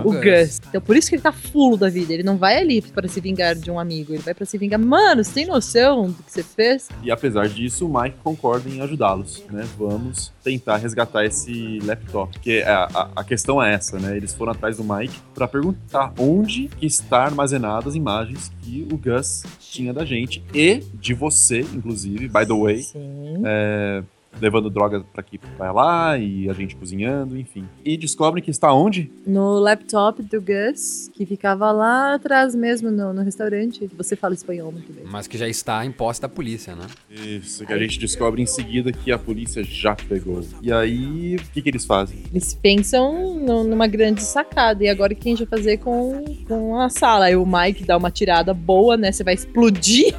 o 0.06 0.12
Gus. 0.14 0.24
Gus. 0.24 0.62
Então 0.70 0.82
por 0.82 0.96
isso 0.96 1.09
isso 1.10 1.12
que 1.12 1.16
ele 1.16 1.22
tá 1.22 1.32
fulo 1.32 1.76
da 1.76 1.90
vida. 1.90 2.14
Ele 2.14 2.24
não 2.24 2.38
vai 2.38 2.58
ali 2.58 2.82
para 2.82 3.08
se 3.08 3.20
vingar 3.20 3.56
de 3.56 3.72
um 3.72 3.80
amigo. 3.80 4.14
Ele 4.14 4.22
vai 4.22 4.34
para 4.34 4.46
se 4.46 4.58
vingar. 4.58 4.80
Mano, 4.80 5.24
você 5.24 5.34
tem 5.34 5.46
noção 5.46 6.08
do 6.08 6.24
que 6.24 6.32
você 6.32 6.44
fez? 6.44 6.90
E 7.04 7.12
apesar 7.12 7.48
disso, 7.48 7.88
o 7.88 8.02
Mike 8.02 8.18
concorda 8.24 8.70
em 8.70 8.82
ajudá-los, 8.82 9.44
né? 9.50 9.68
Vamos 9.78 10.32
tentar 10.44 10.78
resgatar 10.78 11.26
esse 11.26 11.80
laptop. 11.80 12.34
Porque 12.34 12.64
a, 12.66 12.86
a, 12.94 13.10
a 13.18 13.24
questão 13.24 13.62
é 13.62 13.74
essa, 13.74 14.00
né? 14.00 14.16
Eles 14.16 14.34
foram 14.34 14.52
atrás 14.52 14.78
do 14.78 14.84
Mike 14.84 15.20
para 15.34 15.48
perguntar 15.48 16.14
onde 16.18 16.68
que 16.68 16.86
está 16.86 17.24
armazenadas 17.24 17.90
as 17.90 17.96
imagens 17.96 18.52
que 18.62 18.88
o 18.92 18.98
Gus 18.98 19.44
tinha 19.60 19.94
da 19.94 20.06
gente 20.06 20.44
e 20.54 20.84
de 20.94 21.14
você, 21.14 21.62
inclusive, 21.62 22.28
by 22.28 22.46
the 22.46 22.54
way. 22.54 22.84
Sim. 22.84 23.42
É, 23.46 24.04
levando 24.42 24.70
droga 24.70 25.02
pra 25.14 25.22
aqui 25.22 25.38
pra 25.38 25.72
lá 25.72 26.18
e 26.18 26.50
a 26.50 26.54
gente 26.54 26.76
cozinhando, 26.76 27.38
enfim. 27.38 27.66
E 27.84 27.98
descobrem 27.98 28.44
que 28.44 28.52
está 28.52 28.72
onde? 28.74 29.12
No 29.26 29.60
laptop 29.60 30.22
do 30.24 30.42
Gus, 30.42 31.10
que 31.14 31.26
ficava 31.26 31.72
lá 31.72 32.14
atrás 32.16 32.54
mesmo 32.56 32.90
no, 32.92 33.14
no 33.14 33.22
restaurante. 33.22 33.90
Você 33.98 34.16
fala 34.16 34.34
espanhol 34.34 34.72
muito 34.72 34.92
bem. 34.94 35.04
Mas 35.10 35.28
que 35.28 35.38
já 35.38 35.48
está 35.48 35.86
em 35.86 35.92
posse 35.92 36.22
da 36.22 36.30
polícia, 36.30 36.76
né? 36.76 36.86
Isso, 37.10 37.66
que 37.66 37.74
a 37.74 37.78
gente 37.78 38.00
descobre 38.00 38.42
em 38.42 38.46
seguida 38.46 38.92
que 38.92 39.12
a 39.12 39.18
polícia 39.18 39.64
já 39.64 39.96
pegou. 39.96 40.42
E 40.62 40.72
aí, 40.72 41.36
o 41.36 41.42
que, 41.52 41.62
que 41.62 41.70
eles 41.70 41.86
fazem? 41.86 42.20
Eles 42.32 42.54
pensam 42.54 43.36
no- 43.40 43.64
numa 43.64 43.88
grande 43.88 44.22
sacada. 44.22 44.84
E 44.84 44.88
agora 44.90 45.14
o 45.14 45.16
que 45.16 45.28
a 45.28 45.32
gente 45.36 45.46
vai 45.46 45.60
fazer 45.60 45.78
com, 45.78 46.24
com 46.48 46.80
a 46.80 46.90
sala? 46.90 47.26
Aí 47.26 47.36
o 47.36 47.46
Mike 47.46 47.84
dá 47.84 47.98
uma 47.98 48.12
tirada 48.12 48.54
boa, 48.54 48.96
né? 48.96 49.12
Você 49.12 49.24
vai 49.24 49.34
explodir. 49.34 50.14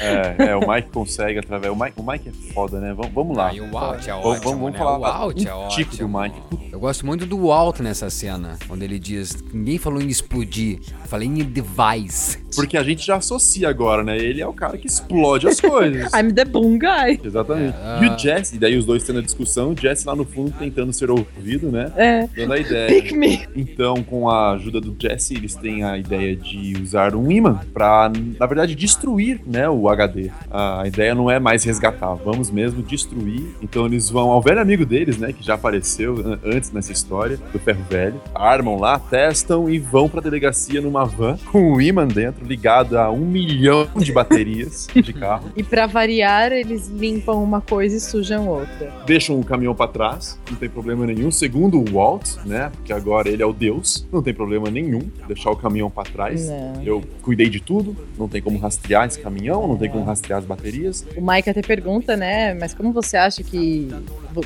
É, 0.00 0.50
é, 0.50 0.56
o 0.56 0.68
Mike 0.68 0.90
consegue 0.90 1.38
através. 1.38 1.72
O 1.72 1.76
Mike, 1.76 2.00
o 2.00 2.02
Mike 2.06 2.28
é 2.28 2.32
foda, 2.52 2.80
né? 2.80 2.92
Vamos, 2.94 3.12
vamos 3.12 3.27
lá. 3.36 3.48
Ah, 3.48 3.54
e 3.54 3.60
o 3.60 3.76
alt 3.78 4.06
é 4.06 4.10
Vamos- 4.10 4.26
ótimo, 4.26 4.42
vamos, 4.44 4.58
vamos 4.60 4.72
né? 4.72 4.78
falar 4.78 4.98
o 4.98 5.04
alt 5.04 5.44
é 5.46 5.54
um 5.54 5.68
tico 5.68 5.92
ótimo. 5.94 6.08
do 6.08 6.18
Mike. 6.20 6.68
Eu 6.70 6.78
gosto 6.80 7.04
muito 7.04 7.26
do 7.26 7.50
alt 7.50 7.80
nessa 7.80 8.08
cena, 8.10 8.56
quando 8.68 8.82
ele 8.82 8.98
diz, 9.00 9.42
ninguém 9.52 9.78
falou 9.78 10.00
em 10.00 10.06
explodir, 10.06 10.78
falei 11.06 11.26
em 11.26 11.34
device. 11.42 12.38
Porque 12.54 12.76
a 12.76 12.82
gente 12.82 13.04
já 13.04 13.16
associa 13.16 13.68
agora, 13.68 14.04
né? 14.04 14.16
Ele 14.16 14.40
é 14.40 14.46
o 14.46 14.52
cara 14.52 14.76
que 14.78 14.86
explode 14.86 15.48
as 15.48 15.60
coisas. 15.60 16.10
I'm 16.14 16.32
the 16.32 16.44
boom 16.44 16.78
guy. 16.78 17.20
Exatamente. 17.24 17.74
É, 17.76 18.04
E 18.04 18.08
ah. 18.08 18.14
o 18.14 18.18
Jesse, 18.18 18.56
e 18.56 18.58
daí 18.58 18.76
os 18.76 18.84
dois 18.84 19.02
tendo 19.02 19.18
a 19.18 19.22
discussão, 19.22 19.72
o 19.72 19.76
Jesse 19.76 20.06
lá 20.06 20.14
no 20.14 20.24
fundo 20.24 20.52
tentando 20.58 20.92
ser 20.92 21.10
ouvido, 21.10 21.70
né? 21.70 21.90
É. 21.96 22.26
Dando 22.36 22.52
a 22.52 22.58
ideia. 22.58 22.86
Pick 22.88 23.12
me. 23.12 23.46
Então, 23.56 24.02
com 24.04 24.28
a 24.28 24.52
ajuda 24.52 24.80
do 24.80 24.94
Jesse, 25.00 25.34
eles 25.34 25.54
têm 25.56 25.82
a 25.82 25.98
ideia 25.98 26.36
de 26.36 26.74
usar 26.80 27.14
um 27.16 27.30
imã 27.30 27.60
pra, 27.72 28.10
na 28.38 28.46
verdade, 28.46 28.74
destruir 28.74 29.40
né, 29.46 29.68
o 29.68 29.88
HD. 29.88 30.30
A 30.50 30.84
ideia 30.86 31.14
não 31.14 31.30
é 31.30 31.38
mais 31.40 31.64
resgatar, 31.64 32.14
vamos 32.14 32.50
mesmo 32.50 32.82
destruir. 32.82 33.17
Então, 33.62 33.86
eles 33.86 34.08
vão 34.10 34.30
ao 34.30 34.40
velho 34.40 34.60
amigo 34.60 34.84
deles, 34.86 35.18
né, 35.18 35.32
que 35.32 35.44
já 35.44 35.54
apareceu 35.54 36.14
an- 36.18 36.38
antes 36.44 36.70
nessa 36.72 36.92
história, 36.92 37.38
do 37.52 37.58
Ferro 37.58 37.82
Velho. 37.88 38.20
Armam 38.34 38.78
lá, 38.78 38.98
testam 38.98 39.68
e 39.68 39.78
vão 39.78 40.08
pra 40.08 40.20
delegacia 40.20 40.80
numa 40.80 41.04
van 41.04 41.36
com 41.50 41.72
um 41.72 41.80
imã 41.80 42.06
dentro, 42.06 42.44
ligado 42.46 42.98
a 42.98 43.10
um 43.10 43.20
milhão 43.26 43.88
de 43.96 44.12
baterias 44.12 44.86
de 44.94 45.12
carro. 45.12 45.50
E 45.56 45.62
pra 45.62 45.86
variar, 45.86 46.52
eles 46.52 46.88
limpam 46.88 47.42
uma 47.42 47.60
coisa 47.60 47.96
e 47.96 48.00
sujam 48.00 48.48
outra. 48.48 48.92
deixam 49.06 49.38
o 49.38 49.44
caminhão 49.44 49.74
pra 49.74 49.86
trás, 49.88 50.38
não 50.50 50.56
tem 50.56 50.68
problema 50.68 51.06
nenhum. 51.06 51.30
Segundo 51.30 51.78
o 51.80 51.84
Walt, 51.92 52.36
né? 52.44 52.70
Porque 52.76 52.92
agora 52.92 53.28
ele 53.28 53.42
é 53.42 53.46
o 53.46 53.52
Deus, 53.52 54.06
não 54.12 54.22
tem 54.22 54.34
problema 54.34 54.70
nenhum 54.70 55.00
deixar 55.26 55.50
o 55.50 55.56
caminhão 55.56 55.90
pra 55.90 56.04
trás. 56.04 56.48
Não. 56.48 56.82
Eu 56.84 57.02
cuidei 57.22 57.48
de 57.48 57.60
tudo, 57.60 57.96
não 58.18 58.28
tem 58.28 58.40
como 58.42 58.58
rastrear 58.58 59.06
esse 59.06 59.18
caminhão, 59.20 59.66
não 59.66 59.76
tem 59.76 59.90
como 59.90 60.04
rastrear 60.04 60.38
as 60.40 60.44
baterias. 60.46 61.06
O 61.16 61.20
Mike 61.26 61.48
até 61.50 61.62
pergunta, 61.62 62.16
né? 62.16 62.54
Mas 62.54 62.74
como 62.74 62.92
você 62.92 63.07
acha 63.16 63.42
que. 63.42 63.88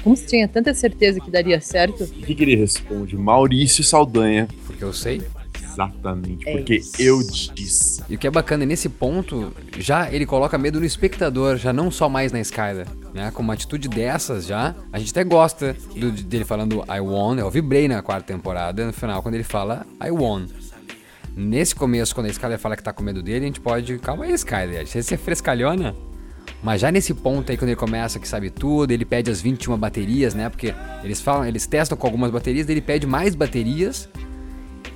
Como 0.03 0.16
você 0.16 0.27
tinha 0.27 0.48
tanta 0.48 0.72
certeza 0.75 1.20
que 1.20 1.31
daria 1.31 1.61
certo? 1.61 2.05
O 2.05 2.07
que, 2.09 2.35
que 2.35 2.42
ele 2.42 2.57
responde? 2.57 3.16
Maurício 3.16 3.83
Saldanha. 3.85 4.48
Porque 4.66 4.83
eu 4.85 4.92
sei. 4.92 5.20
Exatamente, 5.62 6.46
É 6.48 6.53
porque 6.53 6.77
isso. 6.77 7.01
eu 7.01 7.18
disse. 7.55 8.03
E 8.09 8.14
o 8.14 8.18
que 8.18 8.27
é 8.27 8.31
bacana, 8.31 8.66
nesse 8.66 8.88
ponto, 8.90 9.53
já 9.79 10.11
ele 10.12 10.27
coloca 10.27 10.59
medo 10.59 10.79
no 10.79 10.85
espectador, 10.85 11.57
já 11.57 11.72
não 11.72 11.90
só 11.90 12.11
mais 12.11 12.31
na 12.31 12.40
Skyler, 12.40 12.87
né? 13.14 13.31
Com 13.31 13.42
uma 13.42 13.55
atitude 13.55 13.88
dessas 13.88 14.44
já, 14.46 14.75
a 14.92 14.98
gente 14.98 15.12
até 15.12 15.25
gosta 15.25 15.75
do- 15.96 16.11
dele 16.11 16.44
falando 16.44 16.85
I 16.87 17.01
won, 17.01 17.37
eu 17.38 17.51
vibrei 17.51 17.88
na 17.88 18.03
quarta 18.03 18.27
temporada, 18.35 18.85
no 18.85 18.92
final, 18.92 19.22
quando 19.22 19.35
ele 19.35 19.44
fala 19.44 19.87
I 20.05 20.11
won. 20.11 20.44
Nesse 21.35 21.75
começo, 21.75 22.14
quando 22.14 22.27
a 22.27 22.31
Skyler 22.31 22.59
fala 22.59 22.77
que 22.77 22.83
tá 22.83 22.92
com 22.92 23.03
medo 23.03 23.22
dele, 23.22 23.44
a 23.44 23.46
gente 23.46 23.61
pode, 23.61 23.98
calma 23.98 24.25
aí 24.27 24.33
Skyler, 24.35 24.87
você 24.87 25.14
é 25.14 25.16
frescalhona. 25.16 25.94
Mas 26.62 26.81
já 26.81 26.92
nesse 26.92 27.12
ponto 27.12 27.51
aí, 27.51 27.59
quando 27.59 27.70
ele 27.70 27.77
começa 27.77 28.20
que 28.20 28.29
sabe 28.29 28.48
tudo, 28.48 28.92
ele 28.92 29.05
pede 29.05 29.31
as 29.31 29.40
21 29.40 29.77
baterias, 29.77 30.33
né? 30.33 30.48
Porque 30.48 30.72
eles 31.03 31.20
falam, 31.20 31.44
eles 31.44 31.66
testam 31.66 31.98
com 31.98 32.07
algumas 32.07 32.31
baterias, 32.31 32.68
ele 32.68 32.81
pede 32.81 33.07
mais 33.07 33.35
baterias. 33.35 34.09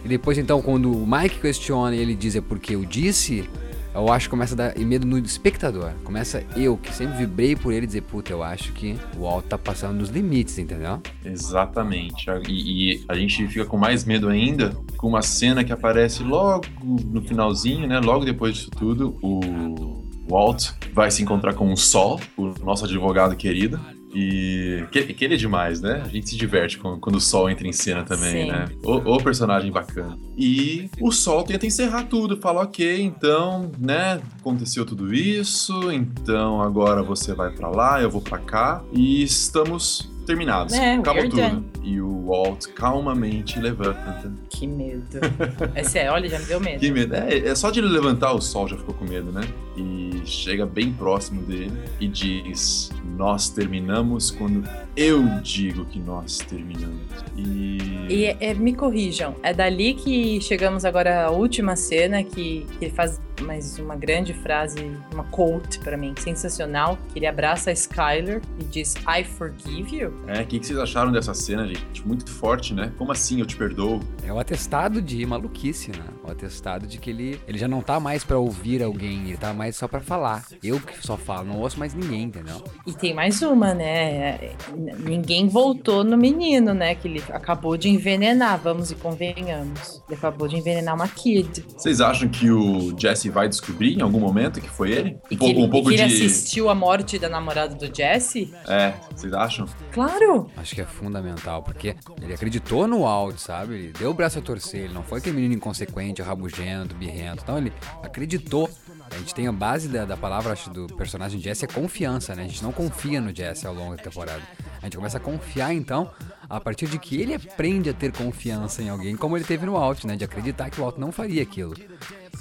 E 0.04 0.08
depois, 0.08 0.38
então, 0.38 0.62
quando 0.62 0.92
o 0.92 1.04
Mike 1.04 1.40
questiona 1.40 1.96
e 1.96 1.98
ele 1.98 2.14
diz 2.14 2.36
é 2.36 2.40
porque 2.40 2.76
eu 2.76 2.84
disse, 2.84 3.50
eu 3.92 4.12
acho 4.12 4.26
que 4.26 4.30
começa 4.30 4.54
a 4.54 4.56
dar 4.56 4.78
medo 4.78 5.04
no 5.04 5.18
espectador. 5.18 5.90
Começa 6.04 6.44
eu, 6.54 6.76
que 6.76 6.94
sempre 6.94 7.16
vibrei 7.16 7.56
por 7.56 7.72
ele, 7.72 7.84
dizer, 7.84 8.02
puta, 8.02 8.30
eu 8.30 8.44
acho 8.44 8.72
que 8.72 8.96
o 9.16 9.22
Walt 9.22 9.46
tá 9.46 9.58
passando 9.58 9.98
dos 9.98 10.10
limites, 10.10 10.58
entendeu? 10.58 11.02
Exatamente. 11.24 12.30
E, 12.48 12.92
e 12.92 13.04
a 13.08 13.16
gente 13.16 13.44
fica 13.48 13.64
com 13.64 13.76
mais 13.76 14.04
medo 14.04 14.28
ainda 14.28 14.70
com 14.96 15.08
uma 15.08 15.22
cena 15.22 15.64
que 15.64 15.72
aparece 15.72 16.22
logo 16.22 16.66
no 16.80 17.20
finalzinho, 17.22 17.88
né? 17.88 17.98
Logo 17.98 18.24
depois 18.24 18.54
disso 18.54 18.70
tudo, 18.70 19.18
o 19.20 20.05
Walt 20.28 20.70
vai 20.92 21.10
se 21.10 21.22
encontrar 21.22 21.54
com 21.54 21.72
o 21.72 21.76
Sol, 21.76 22.20
o 22.36 22.54
nosso 22.64 22.84
advogado 22.84 23.34
querido. 23.36 23.78
E 24.18 24.82
que, 24.90 25.02
que 25.12 25.24
ele 25.26 25.34
é 25.34 25.36
demais, 25.36 25.82
né? 25.82 26.00
A 26.02 26.08
gente 26.08 26.30
se 26.30 26.36
diverte 26.36 26.78
com- 26.78 26.98
quando 26.98 27.16
o 27.16 27.20
Sol 27.20 27.50
entra 27.50 27.68
em 27.68 27.72
cena 27.72 28.02
também, 28.02 28.46
Sim. 28.46 28.50
né? 28.50 28.64
O, 28.82 28.94
o 29.16 29.22
personagem 29.22 29.70
bacana. 29.70 30.16
E 30.38 30.88
o 31.00 31.12
Sol 31.12 31.42
tenta 31.42 31.66
encerrar 31.66 32.04
tudo, 32.04 32.38
fala, 32.38 32.62
ok, 32.62 33.02
então, 33.02 33.70
né? 33.78 34.18
Aconteceu 34.40 34.86
tudo 34.86 35.12
isso, 35.12 35.92
então 35.92 36.62
agora 36.62 37.02
você 37.02 37.34
vai 37.34 37.50
pra 37.50 37.68
lá, 37.68 38.00
eu 38.00 38.10
vou 38.10 38.22
pra 38.22 38.38
cá 38.38 38.82
e 38.90 39.22
estamos 39.22 40.10
terminados. 40.26 40.74
É, 40.74 40.94
Acabou 40.96 41.22
tudo. 41.28 41.36
done. 41.36 41.64
E 41.82 42.00
o 42.00 42.26
Walt 42.26 42.66
calmamente 42.74 43.58
levanta. 43.60 44.32
Que 44.50 44.66
medo. 44.66 45.06
É 45.74 45.82
sério, 45.82 46.12
olha, 46.12 46.28
já 46.28 46.38
me 46.38 46.44
deu 46.46 46.60
medo. 46.60 46.80
Que 46.80 46.90
medo. 46.90 47.14
É, 47.14 47.38
é 47.38 47.54
só 47.54 47.70
de 47.70 47.80
ele 47.80 47.88
levantar 47.88 48.32
o 48.32 48.40
sol 48.40 48.66
já 48.68 48.76
ficou 48.76 48.94
com 48.94 49.04
medo, 49.04 49.30
né? 49.30 49.42
E 49.76 50.22
chega 50.24 50.66
bem 50.66 50.92
próximo 50.92 51.42
dele 51.42 51.72
e 52.00 52.08
diz: 52.08 52.90
Nós 53.16 53.48
terminamos 53.50 54.30
quando 54.30 54.68
eu 54.96 55.22
digo 55.42 55.84
que 55.84 55.98
nós 55.98 56.38
terminamos. 56.38 57.00
E. 57.36 57.78
E 58.08 58.24
é- 58.24 58.36
é, 58.40 58.54
me 58.54 58.74
corrijam, 58.74 59.36
é 59.42 59.52
dali 59.52 59.94
que 59.94 60.40
chegamos 60.40 60.84
agora 60.84 61.26
à 61.26 61.30
última 61.30 61.76
cena 61.76 62.22
que, 62.22 62.66
que 62.78 62.86
ele 62.86 62.94
faz 62.94 63.20
mais 63.46 63.78
uma 63.78 63.94
grande 63.94 64.34
frase, 64.34 64.92
uma 65.12 65.24
quote 65.24 65.78
pra 65.78 65.96
mim, 65.96 66.14
sensacional, 66.18 66.98
que 67.12 67.18
ele 67.18 67.26
abraça 67.26 67.70
a 67.70 67.72
Skyler 67.72 68.42
e 68.58 68.64
diz 68.64 68.94
I 69.08 69.22
forgive 69.24 69.96
you. 69.96 70.12
É, 70.26 70.42
o 70.42 70.46
que, 70.46 70.58
que 70.58 70.66
vocês 70.66 70.78
acharam 70.78 71.12
dessa 71.12 71.32
cena, 71.32 71.66
gente? 71.66 72.06
Muito 72.06 72.28
forte, 72.30 72.74
né? 72.74 72.92
Como 72.98 73.12
assim 73.12 73.40
eu 73.40 73.46
te 73.46 73.56
perdoo? 73.56 74.00
É 74.24 74.32
o 74.32 74.38
atestado 74.38 75.00
de 75.00 75.24
maluquice, 75.24 75.92
né? 75.92 76.04
O 76.24 76.30
atestado 76.30 76.86
de 76.86 76.98
que 76.98 77.10
ele, 77.10 77.40
ele 77.46 77.56
já 77.56 77.68
não 77.68 77.80
tá 77.80 78.00
mais 78.00 78.24
pra 78.24 78.36
ouvir 78.36 78.82
alguém, 78.82 79.28
ele 79.28 79.36
tá 79.36 79.54
mais 79.54 79.76
só 79.76 79.86
pra 79.86 80.00
falar. 80.00 80.44
Eu 80.62 80.80
que 80.80 81.06
só 81.06 81.16
falo, 81.16 81.46
não 81.46 81.60
ouço 81.60 81.78
mais 81.78 81.94
ninguém, 81.94 82.24
entendeu? 82.24 82.64
E 82.84 82.92
tem 82.92 83.14
mais 83.14 83.40
uma, 83.42 83.72
né? 83.72 84.56
Ninguém 84.98 85.48
voltou 85.48 86.02
no 86.02 86.16
menino, 86.16 86.74
né? 86.74 86.94
Que 86.96 87.06
ele 87.06 87.22
acabou 87.30 87.76
de 87.76 87.88
envenenar, 87.88 88.58
vamos 88.58 88.90
e 88.90 88.96
convenhamos. 88.96 90.02
Ele 90.08 90.16
acabou 90.16 90.48
de 90.48 90.56
envenenar 90.56 90.94
uma 90.94 91.06
kid. 91.06 91.64
Vocês 91.76 92.00
acham 92.00 92.28
que 92.28 92.50
o 92.50 92.98
Jesse 92.98 93.30
vai 93.36 93.50
descobrir 93.50 93.98
em 93.98 94.00
algum 94.00 94.18
momento 94.18 94.62
que 94.62 94.68
foi 94.68 94.92
ele? 94.92 95.18
Um 95.26 95.28
que 95.28 95.36
pouco, 95.36 95.52
ele, 95.52 95.66
um 95.66 95.68
pouco 95.68 95.90
e 95.92 95.94
que 95.94 96.00
ele 96.00 96.08
de. 96.08 96.24
assistiu 96.24 96.70
a 96.70 96.74
morte 96.74 97.18
da 97.18 97.28
namorada 97.28 97.74
do 97.74 97.94
Jesse? 97.94 98.50
É, 98.66 98.94
vocês 99.14 99.30
acham? 99.34 99.68
Claro! 99.92 100.50
Acho 100.56 100.74
que 100.74 100.80
é 100.80 100.86
fundamental, 100.86 101.62
porque 101.62 101.94
ele 102.22 102.32
acreditou 102.32 102.88
no 102.88 103.00
Walt, 103.00 103.36
sabe? 103.36 103.74
Ele 103.74 103.92
deu 103.92 104.10
o 104.10 104.14
braço 104.14 104.38
a 104.38 104.42
torcer, 104.42 104.84
ele 104.84 104.94
não 104.94 105.02
foi 105.02 105.18
aquele 105.18 105.36
menino 105.36 105.54
inconsequente, 105.54 106.22
rabugento, 106.22 106.94
birrento. 106.94 107.42
Então 107.42 107.58
ele 107.58 107.72
acreditou. 108.02 108.70
A 109.10 109.18
gente 109.18 109.34
tem 109.34 109.46
a 109.46 109.52
base 109.52 109.86
da, 109.86 110.06
da 110.06 110.16
palavra, 110.16 110.54
acho, 110.54 110.70
do 110.70 110.86
personagem 110.96 111.38
Jesse 111.38 111.66
é 111.66 111.68
confiança, 111.68 112.34
né? 112.34 112.44
A 112.44 112.48
gente 112.48 112.62
não 112.62 112.72
confia 112.72 113.20
no 113.20 113.34
Jesse 113.34 113.66
ao 113.66 113.74
longo 113.74 113.96
da 113.96 114.02
temporada. 114.02 114.42
A 114.80 114.86
gente 114.86 114.96
começa 114.96 115.18
a 115.18 115.20
confiar, 115.20 115.74
então, 115.74 116.10
a 116.48 116.58
partir 116.58 116.86
de 116.86 116.98
que 116.98 117.20
ele 117.20 117.34
aprende 117.34 117.90
a 117.90 117.92
ter 117.92 118.12
confiança 118.12 118.82
em 118.82 118.88
alguém, 118.88 119.14
como 119.14 119.36
ele 119.36 119.44
teve 119.44 119.66
no 119.66 119.72
Walt, 119.72 120.04
né? 120.04 120.16
De 120.16 120.24
acreditar 120.24 120.70
que 120.70 120.80
o 120.80 120.82
Walt 120.82 120.96
não 120.96 121.12
faria 121.12 121.42
aquilo. 121.42 121.74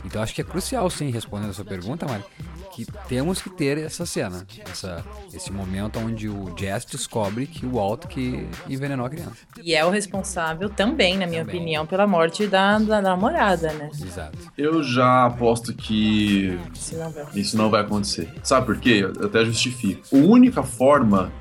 Então 0.03 0.21
acho 0.21 0.33
que 0.33 0.41
é 0.41 0.43
crucial, 0.43 0.89
sim, 0.89 1.09
respondendo 1.09 1.49
a 1.49 1.53
sua 1.53 1.65
pergunta, 1.65 2.05
Mari, 2.07 2.23
que 2.73 2.85
temos 3.07 3.41
que 3.41 3.49
ter 3.49 3.77
essa 3.77 4.05
cena, 4.05 4.45
essa, 4.69 5.03
esse 5.33 5.51
momento 5.51 5.97
onde 5.99 6.27
o 6.27 6.53
Jess 6.57 6.85
descobre 6.85 7.47
que 7.47 7.65
o 7.65 7.73
Walt 7.73 8.05
que 8.07 8.47
envenenou 8.67 9.05
a 9.05 9.09
criança. 9.09 9.37
E 9.63 9.73
é 9.73 9.85
o 9.85 9.89
responsável 9.89 10.69
também, 10.69 11.17
na 11.17 11.25
minha 11.25 11.45
Também. 11.45 11.55
opinião, 11.61 11.85
pela 11.85 12.05
morte 12.05 12.45
da, 12.47 12.77
da 12.79 13.01
namorada, 13.01 13.71
né? 13.73 13.89
Exato. 13.93 14.37
Eu 14.57 14.83
já 14.83 15.25
aposto 15.25 15.73
que 15.73 16.59
não 16.93 17.11
vai. 17.11 17.25
Isso 17.35 17.57
não 17.57 17.69
vai 17.69 17.81
acontecer. 17.81 18.29
Sabe 18.43 18.65
por 18.65 18.77
quê? 18.77 19.05
Eu 19.15 19.25
até 19.25 19.45
justifico. 19.45 20.03
A 20.15 20.19
única 20.19 20.61
forma 20.63 21.31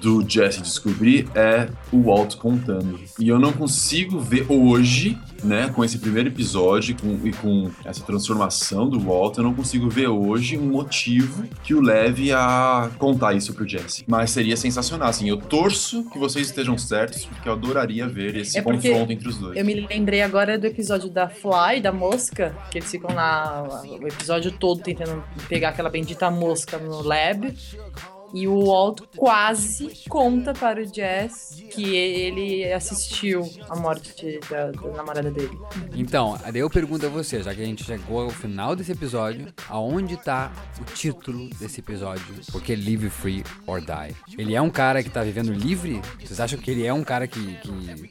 do 0.00 0.28
Jesse 0.28 0.60
descobrir 0.60 1.28
é 1.34 1.68
o 1.92 2.02
Walt 2.02 2.36
contando. 2.36 2.98
E 3.18 3.28
eu 3.28 3.38
não 3.38 3.52
consigo 3.52 4.18
ver 4.18 4.46
hoje, 4.48 5.18
né, 5.42 5.70
com 5.74 5.84
esse 5.84 5.98
primeiro 5.98 6.28
episódio 6.28 6.96
com- 7.00 7.20
e 7.26 7.32
com 7.32 7.70
essa 7.84 8.02
transformação 8.04 8.88
do 8.88 8.98
Walt, 9.00 9.36
eu 9.38 9.44
não 9.44 9.54
consigo 9.54 9.88
ver 9.88 10.08
hoje 10.08 10.56
um 10.58 10.66
motivo 10.70 11.44
que 11.62 11.74
o 11.74 11.80
leve 11.80 12.32
a 12.32 12.90
contar 12.98 13.34
isso 13.34 13.52
pro 13.54 13.66
Jesse. 13.68 14.04
Mas 14.06 14.30
seria 14.30 14.56
sensacional, 14.56 15.08
assim. 15.08 15.28
Eu 15.28 15.36
torço 15.36 16.04
que 16.10 16.18
vocês 16.18 16.46
estejam 16.48 16.76
certos, 16.78 17.24
porque 17.24 17.48
eu 17.48 17.52
adoraria 17.52 18.06
ver 18.08 18.36
esse 18.36 18.58
É 18.58 18.62
confronto 18.62 19.12
entre 19.12 19.28
os 19.28 19.36
dois. 19.38 19.56
Eu 19.56 19.64
me 19.64 19.74
lembrei 19.74 20.22
agora 20.22 20.58
do 20.58 20.66
episódio 20.66 21.08
da 21.10 21.28
Fly, 21.28 21.80
da 21.82 21.92
mosca, 21.92 22.56
que 22.70 22.78
eles 22.78 22.90
ficam 22.90 23.14
lá 23.14 23.66
o 24.00 24.06
episódio 24.06 24.52
todo 24.52 24.80
tentando 24.82 25.22
pegar 25.48 25.70
aquela 25.70 25.90
bendita 25.90 26.30
mosca 26.30 26.78
no 26.78 27.02
lab. 27.02 27.54
E 28.32 28.46
o 28.46 28.66
Walt 28.66 29.00
quase 29.16 30.04
conta 30.08 30.52
para 30.52 30.80
o 30.80 30.84
Jess 30.84 31.62
que 31.72 31.94
ele 31.94 32.72
assistiu 32.72 33.48
a 33.68 33.76
morte 33.76 34.40
da, 34.48 34.70
da 34.70 34.88
namorada 34.92 35.30
dele. 35.30 35.58
Então, 35.94 36.38
daí 36.42 36.60
eu 36.60 36.70
pergunto 36.70 37.06
a 37.06 37.08
você, 37.08 37.42
já 37.42 37.54
que 37.54 37.62
a 37.62 37.64
gente 37.64 37.84
chegou 37.84 38.22
ao 38.22 38.30
final 38.30 38.76
desse 38.76 38.92
episódio, 38.92 39.52
aonde 39.68 40.16
tá 40.16 40.52
o 40.80 40.84
título 40.84 41.48
desse 41.58 41.80
episódio? 41.80 42.34
Porque 42.52 42.74
Live 42.74 43.10
Free 43.10 43.44
or 43.66 43.80
Die. 43.80 44.16
Ele 44.38 44.54
é 44.54 44.62
um 44.62 44.70
cara 44.70 45.02
que 45.02 45.10
tá 45.10 45.22
vivendo 45.22 45.52
livre? 45.52 46.00
Vocês 46.18 46.40
acham 46.40 46.58
que 46.58 46.70
ele 46.70 46.86
é 46.86 46.92
um 46.92 47.02
cara 47.02 47.26
que, 47.26 47.56
que, 47.56 48.10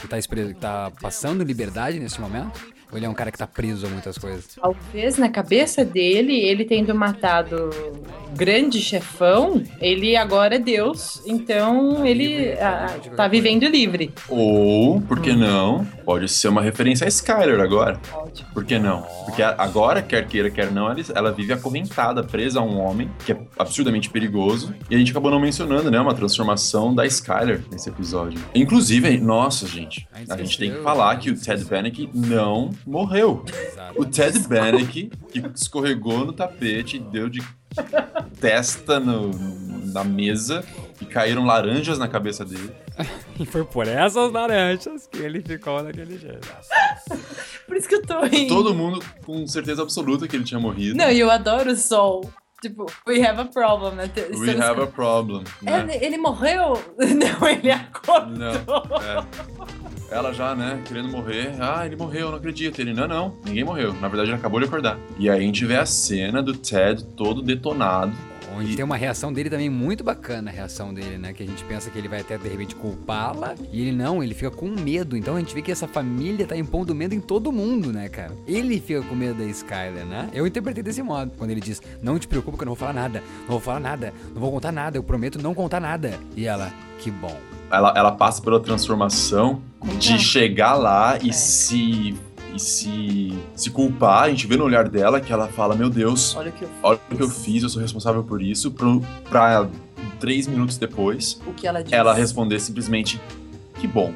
que, 0.00 0.08
tá, 0.08 0.20
que 0.20 0.54
tá 0.54 0.92
passando 1.00 1.42
liberdade 1.42 1.98
nesse 1.98 2.20
momento? 2.20 2.75
Ou 2.96 2.98
ele 2.98 3.04
é 3.04 3.08
um 3.10 3.14
cara 3.14 3.30
que 3.30 3.36
tá 3.36 3.46
preso 3.46 3.86
a 3.86 3.90
muitas 3.90 4.16
coisas? 4.16 4.56
Talvez 4.58 5.18
na 5.18 5.28
cabeça 5.28 5.84
dele, 5.84 6.32
ele 6.32 6.64
tendo 6.64 6.94
matado 6.94 7.68
o 7.68 8.34
grande 8.34 8.80
chefão, 8.80 9.62
ele 9.82 10.16
agora 10.16 10.56
é 10.56 10.58
Deus. 10.58 11.22
Então 11.26 12.06
ele 12.06 12.26
Livre, 12.26 12.58
ah, 12.58 12.96
de 13.02 13.10
tá 13.10 13.28
vivendo 13.28 13.66
livre. 13.66 14.14
Ou, 14.30 14.98
por 15.02 15.20
que 15.20 15.34
não, 15.34 15.86
pode 16.06 16.28
ser 16.28 16.46
uma 16.48 16.62
referência 16.62 17.04
a 17.04 17.08
Skyler 17.08 17.58
agora. 17.60 18.00
Ótimo. 18.14 18.48
Por 18.54 18.64
que 18.64 18.78
não? 18.78 19.02
Porque 19.26 19.42
agora, 19.42 20.00
quer 20.00 20.26
queira, 20.26 20.48
quer 20.50 20.70
não, 20.70 20.88
ela, 20.88 20.96
ela 21.14 21.32
vive 21.32 21.52
acorrentada, 21.52 22.22
presa 22.22 22.60
a 22.60 22.62
um 22.62 22.78
homem 22.78 23.10
que 23.26 23.32
é 23.32 23.38
absurdamente 23.58 24.08
perigoso. 24.08 24.72
E 24.88 24.94
a 24.94 24.98
gente 24.98 25.10
acabou 25.10 25.30
não 25.32 25.40
mencionando, 25.40 25.90
né? 25.90 26.00
Uma 26.00 26.14
transformação 26.14 26.94
da 26.94 27.04
Skyler 27.04 27.62
nesse 27.70 27.88
episódio. 27.90 28.40
Inclusive, 28.54 29.18
nossa, 29.18 29.66
gente, 29.66 30.06
A 30.30 30.36
gente 30.36 30.56
tem 30.56 30.70
que 30.72 30.80
falar 30.82 31.16
que 31.16 31.30
o 31.30 31.36
Ted 31.38 31.64
Bannock 31.64 32.08
não 32.14 32.70
morreu. 32.86 33.44
O 33.96 34.04
Ted 34.04 34.38
Bannock, 34.46 35.10
que 35.32 35.42
escorregou 35.54 36.24
no 36.24 36.32
tapete 36.32 36.96
e 36.96 37.00
deu 37.00 37.28
de 37.28 37.42
testa 38.40 39.00
no- 39.00 39.30
na 39.92 40.04
mesa 40.04 40.64
e 41.00 41.04
caíram 41.04 41.44
laranjas 41.44 41.98
na 41.98 42.06
cabeça 42.08 42.44
dele. 42.44 42.70
E 43.38 43.44
foi 43.46 43.64
por 43.64 43.86
essas 43.86 44.32
laranjas 44.32 45.06
que 45.06 45.18
ele 45.18 45.40
ficou 45.40 45.82
daquele 45.82 46.18
jeito. 46.18 46.48
Por 47.66 47.76
isso 47.76 47.88
que 47.88 47.96
eu 47.96 48.02
tô 48.02 48.20
rindo. 48.24 48.54
Todo 48.54 48.74
mundo 48.74 49.02
com 49.24 49.46
certeza 49.46 49.82
absoluta 49.82 50.26
que 50.26 50.36
ele 50.36 50.44
tinha 50.44 50.60
morrido. 50.60 50.96
Não, 50.96 51.10
e 51.10 51.18
eu 51.18 51.30
adoro 51.30 51.70
o 51.70 51.76
Sol. 51.76 52.30
Tipo, 52.62 52.86
we 53.06 53.22
have 53.24 53.38
a 53.38 53.44
problem, 53.44 53.94
né? 53.94 54.10
We 54.16 54.22
estamos- 54.22 54.60
have 54.60 54.80
a 54.80 54.86
problem. 54.86 55.44
Né? 55.60 55.82
Ele, 55.82 56.04
ele 56.06 56.18
morreu? 56.18 56.82
Não, 56.98 57.48
ele 57.48 57.70
acordou. 57.70 58.30
Não, 58.30 58.50
é. 58.50 59.26
Ela 60.10 60.32
já, 60.32 60.54
né, 60.54 60.82
querendo 60.86 61.08
morrer. 61.08 61.54
Ah, 61.60 61.84
ele 61.84 61.96
morreu, 61.96 62.30
não 62.30 62.38
acredito. 62.38 62.80
Ele, 62.80 62.94
não, 62.94 63.06
não, 63.08 63.36
ninguém 63.44 63.64
morreu. 63.64 63.92
Na 63.94 64.06
verdade, 64.08 64.30
ele 64.30 64.38
acabou 64.38 64.60
de 64.60 64.66
acordar. 64.66 64.96
E 65.18 65.28
aí 65.28 65.38
a 65.38 65.42
gente 65.42 65.66
vê 65.66 65.76
a 65.76 65.84
cena 65.84 66.42
do 66.42 66.54
Ted 66.56 67.04
todo 67.16 67.42
detonado. 67.42 68.12
Onde 68.56 68.74
tem 68.74 68.84
uma 68.84 68.96
reação 68.96 69.32
dele 69.32 69.50
também 69.50 69.68
muito 69.68 70.02
bacana, 70.02 70.50
a 70.50 70.54
reação 70.54 70.94
dele, 70.94 71.18
né? 71.18 71.32
Que 71.32 71.42
a 71.42 71.46
gente 71.46 71.62
pensa 71.64 71.90
que 71.90 71.98
ele 71.98 72.08
vai 72.08 72.20
até 72.20 72.38
de 72.38 72.48
repente 72.48 72.74
culpá-la. 72.74 73.54
E 73.70 73.82
ele 73.82 73.92
não, 73.92 74.22
ele 74.22 74.34
fica 74.34 74.50
com 74.50 74.68
medo. 74.68 75.16
Então 75.16 75.36
a 75.36 75.38
gente 75.38 75.54
vê 75.54 75.60
que 75.60 75.70
essa 75.70 75.86
família 75.86 76.46
tá 76.46 76.56
impondo 76.56 76.94
medo 76.94 77.14
em 77.14 77.20
todo 77.20 77.52
mundo, 77.52 77.92
né, 77.92 78.08
cara? 78.08 78.32
Ele 78.46 78.80
fica 78.80 79.02
com 79.02 79.14
medo 79.14 79.38
da 79.38 79.44
Skyler, 79.44 80.06
né? 80.06 80.30
Eu 80.32 80.46
interpretei 80.46 80.82
desse 80.82 81.02
modo. 81.02 81.32
Quando 81.36 81.50
ele 81.50 81.60
diz: 81.60 81.82
Não 82.02 82.18
te 82.18 82.26
preocupa 82.26 82.56
que 82.56 82.62
eu 82.62 82.66
não 82.66 82.74
vou 82.74 82.78
falar 82.78 82.94
nada. 82.94 83.22
Não 83.40 83.48
vou 83.48 83.60
falar 83.60 83.80
nada. 83.80 84.14
Não 84.32 84.40
vou 84.40 84.50
contar 84.50 84.72
nada. 84.72 84.96
Eu 84.96 85.02
prometo 85.02 85.40
não 85.40 85.54
contar 85.54 85.80
nada. 85.80 86.18
E 86.34 86.46
ela, 86.46 86.72
que 86.98 87.10
bom. 87.10 87.36
Ela, 87.70 87.92
ela 87.96 88.12
passa 88.12 88.40
pela 88.40 88.60
transformação 88.60 89.60
de 89.98 90.18
chegar 90.18 90.74
lá 90.74 91.18
e 91.22 91.32
se. 91.32 92.16
E 92.54 92.58
se, 92.60 93.32
se 93.54 93.70
culpar, 93.70 94.24
a 94.24 94.30
gente 94.30 94.46
vê 94.46 94.56
no 94.56 94.64
olhar 94.64 94.88
dela 94.88 95.20
que 95.20 95.32
ela 95.32 95.48
fala: 95.48 95.74
Meu 95.74 95.90
Deus, 95.90 96.34
Olha 96.36 96.50
o 96.50 96.52
que 96.52 96.62
eu 96.64 96.68
fiz. 96.68 96.78
olha 96.82 96.98
o 97.10 97.16
que 97.16 97.22
eu 97.22 97.28
fiz, 97.28 97.62
eu 97.62 97.68
sou 97.68 97.82
responsável 97.82 98.24
por 98.24 98.40
isso. 98.40 98.70
Pro, 98.70 99.02
pra 99.28 99.68
três 100.18 100.46
minutos 100.46 100.78
depois, 100.78 101.38
O 101.46 101.52
que 101.52 101.66
ela 101.66 101.82
ela 101.90 102.14
responder 102.14 102.58
simplesmente: 102.60 103.20
Que 103.78 103.86
bom, 103.86 104.12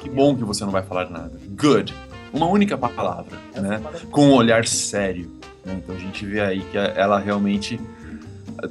que 0.00 0.08
bom 0.10 0.34
que 0.36 0.44
você 0.44 0.64
não 0.64 0.72
vai 0.72 0.82
falar 0.82 1.08
nada. 1.10 1.32
Good. 1.60 1.94
Uma 2.32 2.46
única 2.46 2.76
palavra, 2.76 3.38
né? 3.54 3.80
Com 4.10 4.28
um 4.30 4.32
olhar 4.34 4.66
sério. 4.66 5.30
né? 5.64 5.74
Então 5.82 5.94
a 5.94 5.98
gente 5.98 6.26
vê 6.26 6.40
aí 6.40 6.60
que 6.70 6.76
ela 6.76 7.18
realmente 7.20 7.80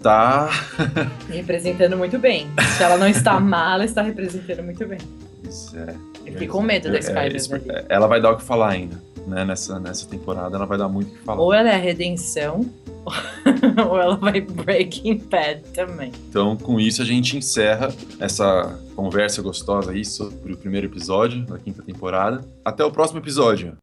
tá. 0.01 0.49
Representando 1.29 1.97
muito 1.97 2.19
bem. 2.19 2.47
Se 2.77 2.83
ela 2.83 2.97
não 2.97 3.07
está 3.07 3.39
má, 3.39 3.75
ela 3.75 3.85
está 3.85 4.01
representando 4.01 4.61
muito 4.63 4.85
bem. 4.85 4.99
Pois 5.41 5.73
é. 5.73 5.95
Eu 6.25 6.33
fiquei 6.33 6.47
com 6.47 6.61
medo 6.61 6.89
da 6.89 6.97
É, 6.97 6.99
Skyler 6.99 7.61
é, 7.69 7.85
ela 7.89 8.07
vai 8.07 8.21
dar 8.21 8.31
o 8.31 8.37
que 8.37 8.43
falar 8.43 8.69
ainda, 8.69 9.01
né? 9.27 9.45
Nessa, 9.45 9.79
nessa 9.79 10.07
temporada, 10.07 10.55
ela 10.55 10.65
vai 10.65 10.77
dar 10.77 10.89
muito 10.89 11.09
o 11.09 11.11
que 11.11 11.23
falar. 11.23 11.41
Ou 11.41 11.53
ela 11.53 11.69
é 11.69 11.75
a 11.75 11.79
redenção, 11.79 12.65
ou 13.89 13.99
ela 13.99 14.15
vai 14.15 14.41
Breaking 14.41 15.17
Bad 15.29 15.61
também. 15.73 16.11
Então, 16.29 16.57
com 16.57 16.79
isso, 16.79 17.01
a 17.01 17.05
gente 17.05 17.37
encerra 17.37 17.93
essa 18.19 18.79
conversa 18.95 19.41
gostosa 19.41 19.91
aí 19.91 20.03
sobre 20.03 20.53
o 20.53 20.57
primeiro 20.57 20.87
episódio 20.87 21.45
da 21.45 21.57
quinta 21.59 21.83
temporada. 21.83 22.41
Até 22.63 22.83
o 22.83 22.91
próximo 22.91 23.19
episódio. 23.19 23.77